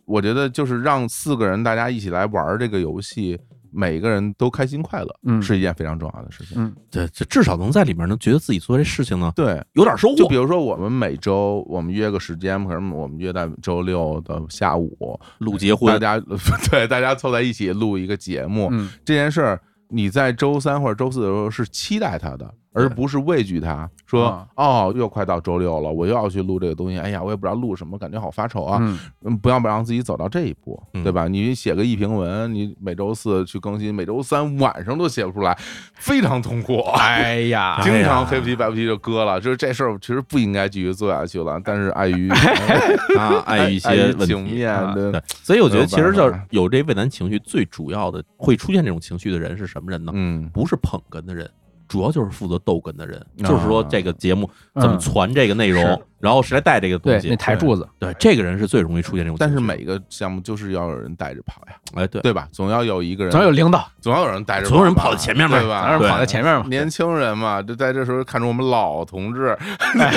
[0.07, 3.39] 我觉得就是让四个人大家一起来玩这个游戏，
[3.71, 5.41] 每个人都开心快乐，嗯。
[5.43, 6.57] 是一件非常重要的事情。
[6.61, 10.17] 嗯，对，这至少能在里面能觉得自己做这事情呢，对，有点收获。
[10.17, 15.93] 就比如说，我们每周我们约个时间，可能我们约在周六的下午录结婚。
[15.99, 16.25] 大家
[16.71, 18.91] 对大家凑在一起录一个节目，嗯。
[19.05, 23.89] 这件事儿你在周三或者周四的时候是期待它的，而不是畏惧他。
[24.07, 28.79] 说啊哦，又快到周六了，我又要去录这个东西，哎呀，我也不知道录什么，感觉好发愁啊。
[28.81, 31.29] 嗯嗯，不要不让自己走到这一步，嗯对吧？
[31.29, 35.57] 你写个一评文，你每周四去更新，每周三晚上都写不出来，
[35.95, 36.81] 非常痛苦。
[36.97, 42.31] 哎呀，经常黑不提白不提就割了，就是这事儿其实不应该继续做下去了，但是碍于
[43.19, 50.13] 啊，碍于一些情面啊对对，所以我觉得其实就是有这畏难情绪，最主要的会出现这种情绪的人是什么人呢？
[50.15, 51.51] 嗯，不是捧哏的人。
[51.89, 53.49] 主要就是负责逗哏的人，啊。
[53.49, 59.51] 就是说这个节目怎么嗯传这个内容是，然后谁来带这个东西，对那台柱子，对这个人是最容易出现这种情绪。
[59.51, 62.21] 但是每个项目就是要有人带着跑呀，哎对。
[62.21, 62.47] 对吧？
[62.53, 65.83] 总要有一个人，总要有领导，总要有人带着，总有人跑在前面嘛对吧？
[65.83, 66.67] 总有人跑在前面嘛。
[66.69, 69.57] 年轻人嘛，就在这时候看着我们老同志，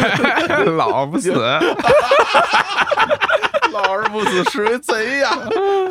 [0.78, 1.32] 老不死，
[3.74, 5.30] 老而不死是为贼呀，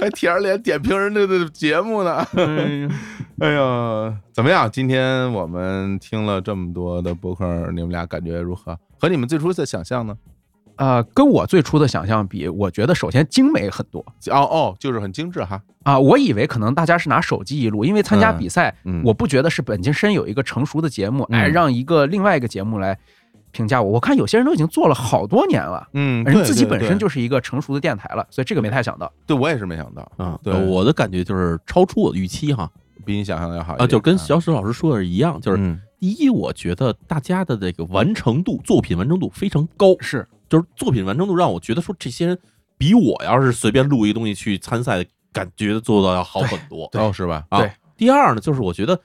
[0.00, 2.24] 还舔着脸点评人家的节目呢。
[3.40, 4.70] 哎呀，怎么样？
[4.70, 8.78] 今天我们听了这么多的播客，你们俩感觉如何？
[9.00, 10.14] 和你们最初的想象呢？
[10.76, 14.00] 呃，跟我最初的想象比，我觉得首先精美很多
[14.30, 15.60] 哦哦，就是很精致哈。
[15.82, 15.98] 啊。
[15.98, 22.98] 我以为可能大家是拿手机一录，因为参加嗯比赛，嗯我不觉得是本身有一个成熟的节目，嗯哎，让一个另外一个节目来
[23.52, 23.90] 评价我。
[23.92, 29.12] 我看有些人都已经做了好多年了，嗯，人自己本身就是一个成熟的电台了，所以这个没太想到。
[29.26, 32.70] 对我也是没想到啊，对我的感觉就是超出我的预期哈
[33.04, 42.38] 比你想象的要好一啊，就跟小史老师说的是一样，就是嗯第一，我觉得大家的这个完成度，作品完成度非常高，是就是作品完成度让我觉得说这些人
[42.78, 47.44] 比我要是随便录一个东西去参赛，感觉做到要好很多，哦，是吧？
[47.50, 47.70] 啊对。
[47.96, 48.98] 第二呢，就是我觉得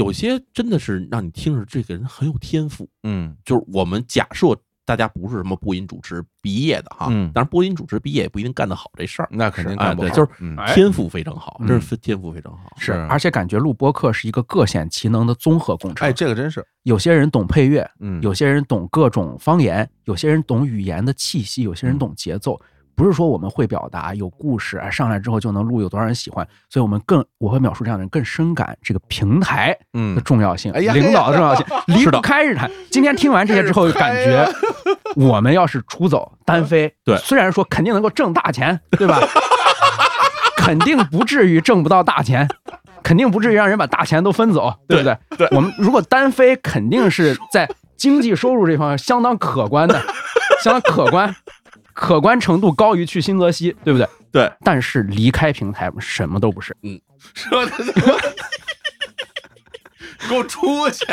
[0.00, 4.56] 有些真的是让你听着这个人很有天赋，嗯就是我们假设
[4.86, 16.08] 大家不是什么播音主持毕业的哈，嗯当然播音主持毕业也不一定干得好这事儿，那肯定干不好就是嗯天赋非常好，哎真是天赋非常好，是，而且感觉录播课是一个各显其能的综合工程。
[16.08, 22.58] 哎，这个真是，有些人懂配乐，嗯有些人懂各种方言，有些人懂语言的气息，有些人懂节奏。
[22.94, 32.70] 不是说我们会表达有故事，哎，上来之后就能录，有多少人喜欢，所以我们更我会描述这样的人更深感这个平台嗯的重要性，领导的重要性，离不 开日坛。
[32.90, 34.46] 今天听完这些之后，感觉
[35.16, 39.18] 我们要是出走单飞，对虽然说肯定能够挣大钱， 对吧？
[40.56, 42.46] 肯定不至于挣不到大钱，
[43.02, 45.16] 肯定不至于让人把大钱都分走，对不对？
[45.38, 50.00] 对我们如果单飞，肯定是在经济收入这方面相当可观的，
[50.62, 51.34] 相当可观，
[52.00, 54.08] 可观程度高于去新泽西，对不对？
[54.32, 54.50] 对。
[54.64, 56.74] 但是离开平台，什么都不是。
[56.82, 56.98] 嗯，
[57.34, 57.72] 说的
[60.26, 61.04] 给我出去！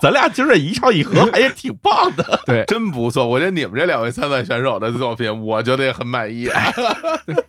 [0.00, 2.40] 咱俩今儿这一唱一和，还也挺棒的。
[2.46, 3.26] 对，真不错。
[3.26, 6.48] 我觉得你们这两位参赛选手的作品，我觉得也很满意。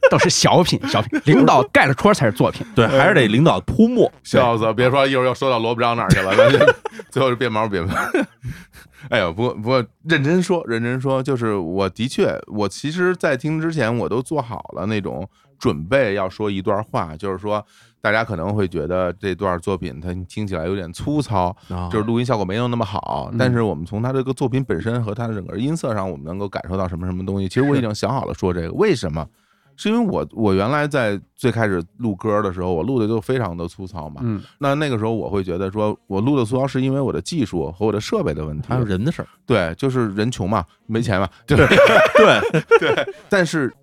[0.09, 1.21] 都是小品，小品。
[1.25, 2.65] 领导盖了戳才是作品。
[2.73, 4.11] 对，还是得领导铺墨。
[4.23, 4.73] 笑死！
[4.73, 6.33] 别说一会儿又说到罗布章哪儿去了，
[7.11, 7.93] 最后就变毛变毛。
[9.09, 15.27] 哎呦，不过不过认真说，认真说，就是我的确，我其实，在听之前我都做好了那种
[15.57, 17.65] 准备，要说一段话，就是说，
[18.01, 23.31] 大家可能会觉得这段作品它听起来有点粗糙，啊就是录音效果没有那么好。
[23.37, 27.47] 但是我们从它这个作品本身和它的整个音色上，我们能够感受到什么什么东西。
[27.47, 29.27] 其实我已经想好了说这个，为什么？
[29.75, 34.21] 是因为我我原来在最开始录歌的时候，我录的就非常的粗糙嘛。
[34.23, 39.27] 嗯，那那个时候我会觉得说，我录的粗糙是因为我的技术和我的设备的问题，还有人的事儿。
[39.45, 43.13] 对，就是人穷嘛，没钱嘛， 对对对。
[43.29, 43.73] 但是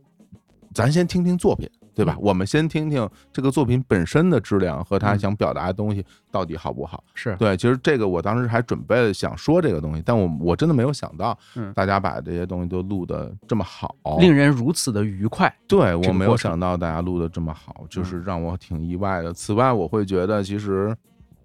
[0.72, 1.68] 咱先听听作品，
[2.04, 2.16] 对吧？
[2.20, 7.04] 我们先听听这个作品本身的质量和他想表达的东西到底好不好。
[7.14, 15.54] 是对，其实这个我当时还准备想说这个东西，但我我真的没有想到嗯，大家把这些东西都录的这么好，令人如此的愉快。
[15.66, 19.32] 对我没有想到大家录的这么好，就是让我挺意外的。
[19.32, 20.96] 此外，我会觉得其实。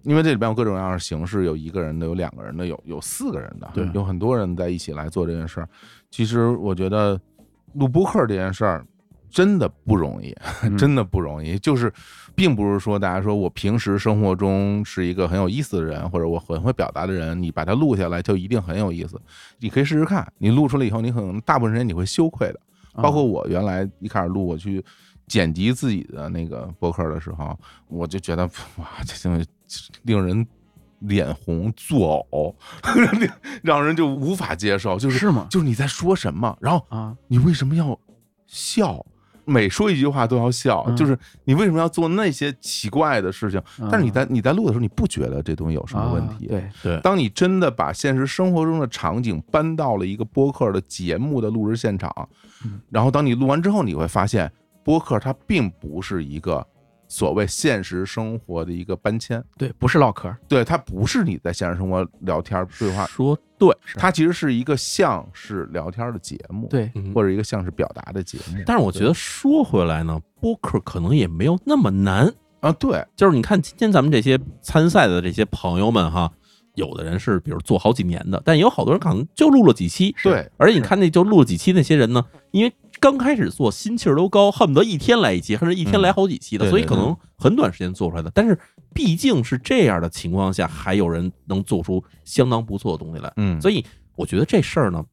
[0.02, 5.68] 因为这里边有各种各样的形式，有一个人的，有两个人的，有有四个人的，对有很多人在一起来做这件事儿。
[6.12, 7.20] 其实我觉得
[7.72, 8.86] 录播客这件事儿
[9.36, 10.34] 真的不容易，
[10.78, 11.58] 真的不容易。
[11.58, 11.92] 就是，
[12.34, 19.20] 并不是说大家说我平时生活中是一个很有意思的人，或者我很会表达的人，你把它录下来就一定很有意思。
[19.58, 22.60] 你可以试试看，你录出来以后，你可能大部分时间你会羞愧的。
[22.94, 24.82] 包括我原来一开始录，我去
[25.26, 27.54] 剪辑自己的那个博客的时候，
[27.88, 28.46] 我就觉得
[28.76, 29.46] 哇，这东西
[30.04, 30.46] 令人
[31.00, 32.54] 脸红作呕，
[33.62, 34.98] 让人就无法接受。
[34.98, 35.46] 就是是吗？
[35.50, 38.00] 就是你在说什么，然后啊，你为什么要
[38.46, 39.04] 笑？
[39.46, 43.62] 每说一句话都要笑，嗯就是你为什么要做那些奇怪的事情？
[43.80, 46.46] 嗯但是你在你在录的时候，你不觉得这东西有什么问题？
[46.46, 52.12] 啊对对当你真的把现实生活中的场景搬到了一个播客的节目的录制现场，
[52.64, 54.50] 嗯然后当你录完之后，你会发现
[54.84, 56.66] 播客它并不是一个
[57.08, 68.62] 所谓现实生活的一个搬迁，对，不是唠嗑，对，它不是你在现实生活聊天对话，说对，它其实是一个像是聊天的节目，对，或者一个像是表达的节目。
[68.66, 72.32] 但是我觉得说回来呢，播客可能也没有那么难。
[72.60, 72.72] 啊。
[72.72, 76.30] 对，就是你看今天咱们这些参赛的这些朋友们哈，
[76.74, 80.14] 有的人是比如做好几年的，但也有好多人可能就录了几期。
[80.22, 82.72] 对，而且你看那就录了几期那些人呢，因为
[83.06, 88.28] 刚开始做心气儿都高，恨不得一天来一期，甚至一天来好几期的，嗯对对所以可能很短时间做出来的。
[88.34, 88.58] 但是
[88.92, 93.32] 毕竟是这样的情况下，还有人能做出相当不错的东西来。
[93.36, 93.84] 嗯所以
[94.16, 95.04] 我觉得这事儿呢，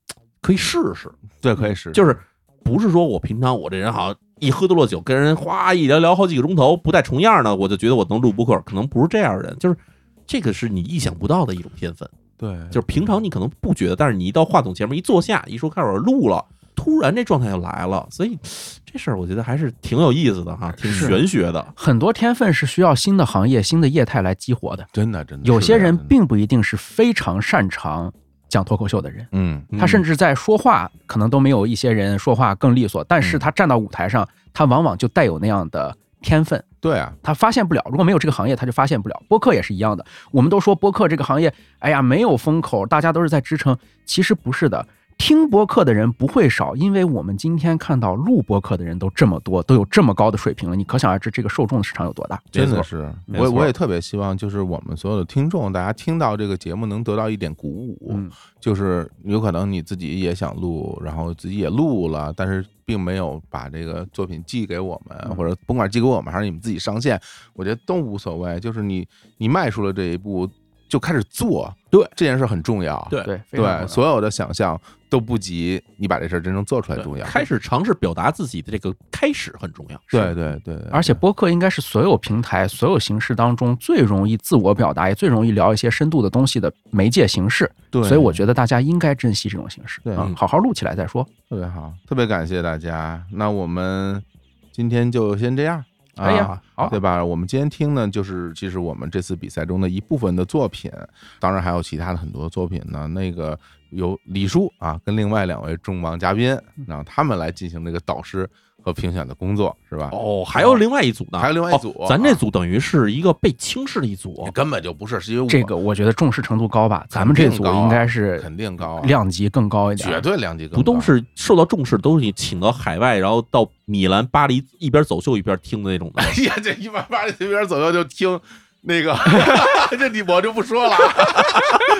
[0.41, 1.07] 可以试试。
[1.39, 2.17] 对，可以试试，就是
[2.63, 9.77] 不是说我平常我这人好像一喝多了酒，跟人哗一聊聊好几个钟头，不带重样的，我就觉得我能录播客，可能不是这样的人，就是
[10.25, 12.09] 这个是你意想不到的一种天分。
[12.37, 16.43] 对，就是平常你可能不觉得，但是你一到话筒前面一坐下，一说开始录了，
[16.75, 18.37] 突然这状态就来了，所以
[18.85, 21.65] 这事儿我觉得还是挺有意思的哈，挺玄学的。
[21.75, 24.85] 很多天分是需要新的行业、新的业态来激活的。
[24.91, 28.11] 真的，真的，有些人并不一定是非常擅长
[28.49, 36.63] 讲脱口秀的人，嗯，他甚至在说话可能都没有一些人说话更利索，但嗯是他站到舞台上，他往往就带有那样的天分。
[36.79, 39.23] 对啊，他发现不了，如果没有这个行业，他就发现不了。
[39.29, 44.85] 播客也是一样的，我们都说播客这个行业，哎呀，没有风口，大家都是在支撑，其实不是的。
[45.17, 52.41] 听播客的人不会少，因为我们今天看到录播客的人都这么多，都有这么高的水平了，你可想而知这个受众的市场有多大。
[52.51, 58.29] 真的是，我我也特别希望，就是我们所有的听众，大家听到这个节目能得到一点鼓舞，嗯
[58.59, 67.19] 就是有可能你自己也想录，然后自己也录了，但是并没有把这个作品寄给我们，嗯或者甭管寄给我们还是你们自己上线，
[67.53, 69.07] 我觉得都无所谓，就是你
[69.37, 70.49] 你迈出了这一步。
[70.93, 74.79] 就开始做，对这件事很重要，对对所有的想象
[75.09, 77.25] 都不及你把这事儿真正做出来重要。
[77.25, 79.99] 开始尝试表达自己的这个开始很重要。
[80.11, 87.67] 对对对，对而且播客应该是所有平台、所有形式当中最容易自我表达，也最容易聊一些深度的东西的媒介形式。
[87.89, 91.27] 对所以我觉得大家应该珍惜这种形式，对嗯，好好录起来再说。
[91.49, 93.19] 特别好，特别感谢大家。
[93.31, 94.23] 那我们
[94.71, 95.83] 今天就先这样。
[96.15, 97.23] 可以啊啊，好对吧？
[97.23, 100.91] 我们今天听呢，就是其实我们这次比赛中的一部分的作品，
[101.39, 103.07] 当然还有其他的很多作品呢。
[103.07, 103.59] 那个
[103.95, 106.57] 由李叔啊，跟另外两位重磅嘉宾，
[106.87, 108.49] 然后他们来进行这个导师
[108.81, 110.09] 和评选的工作，是吧？
[110.11, 126.21] 哦，还有另外一组呢，还有另外一组哦咱这啊组等于是一个被轻视的一组，根本就不是，是因为这个我觉得重视程度高吧，咱们这组应该是肯定高啊量级更高一点，绝对量级更不都是受到重视，都是你请到海外，然后到米兰、巴黎一边走秀一边听的那种的。
[126.21, 128.37] 哎呀，这一边巴黎一边走秀就听
[128.85, 129.17] 那个，
[129.97, 130.95] 这你我就不说了，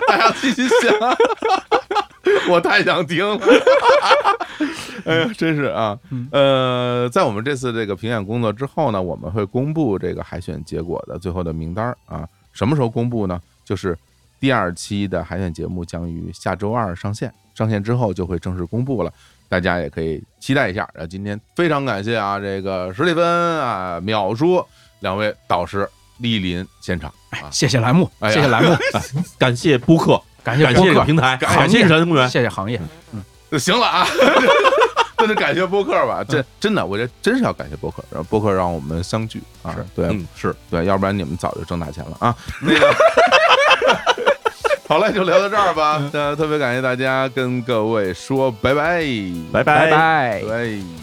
[0.08, 1.18] 大家继续想，
[2.50, 3.40] 我太想听了。
[5.06, 5.98] 哎呀，真是啊，
[6.32, 12.28] 呃，在我们这次这个评选工作之后呢，我们会公布这个海选结果的最后的名单儿啊。
[12.52, 13.42] 什么时候公布呢？
[13.66, 13.98] 就是
[14.40, 19.12] 第二期的海选节目将于下周二上线，上线之后就会正式公布了。
[19.48, 20.88] 大家也可以期待一下。
[20.94, 23.26] 然后今天非常感谢啊，这个史蒂芬
[23.60, 24.64] 啊、淼叔
[25.00, 25.90] 两位导师
[26.24, 28.76] 莅临现场哎，谢谢栏目，谢谢栏目，
[29.38, 32.80] 感谢播客，感谢感谢平台，感感谢谢人工园，谢谢行业。
[33.12, 34.08] 嗯，行了啊，
[35.20, 40.26] 那就感谢播客吧，这真的，我这真是要感谢播客，然后播客让我们相聚啊，对，嗯。
[40.36, 42.36] 是对，要不然你们早就挣大钱了啊。
[42.62, 42.96] 那个，
[44.88, 46.02] 好嘞，就聊到这儿吧。
[46.12, 49.04] 那特别感谢大家，跟各位说拜拜，
[49.52, 49.86] 拜拜。
[49.86, 50.42] 拜拜。
[50.42, 51.03] 拜拜。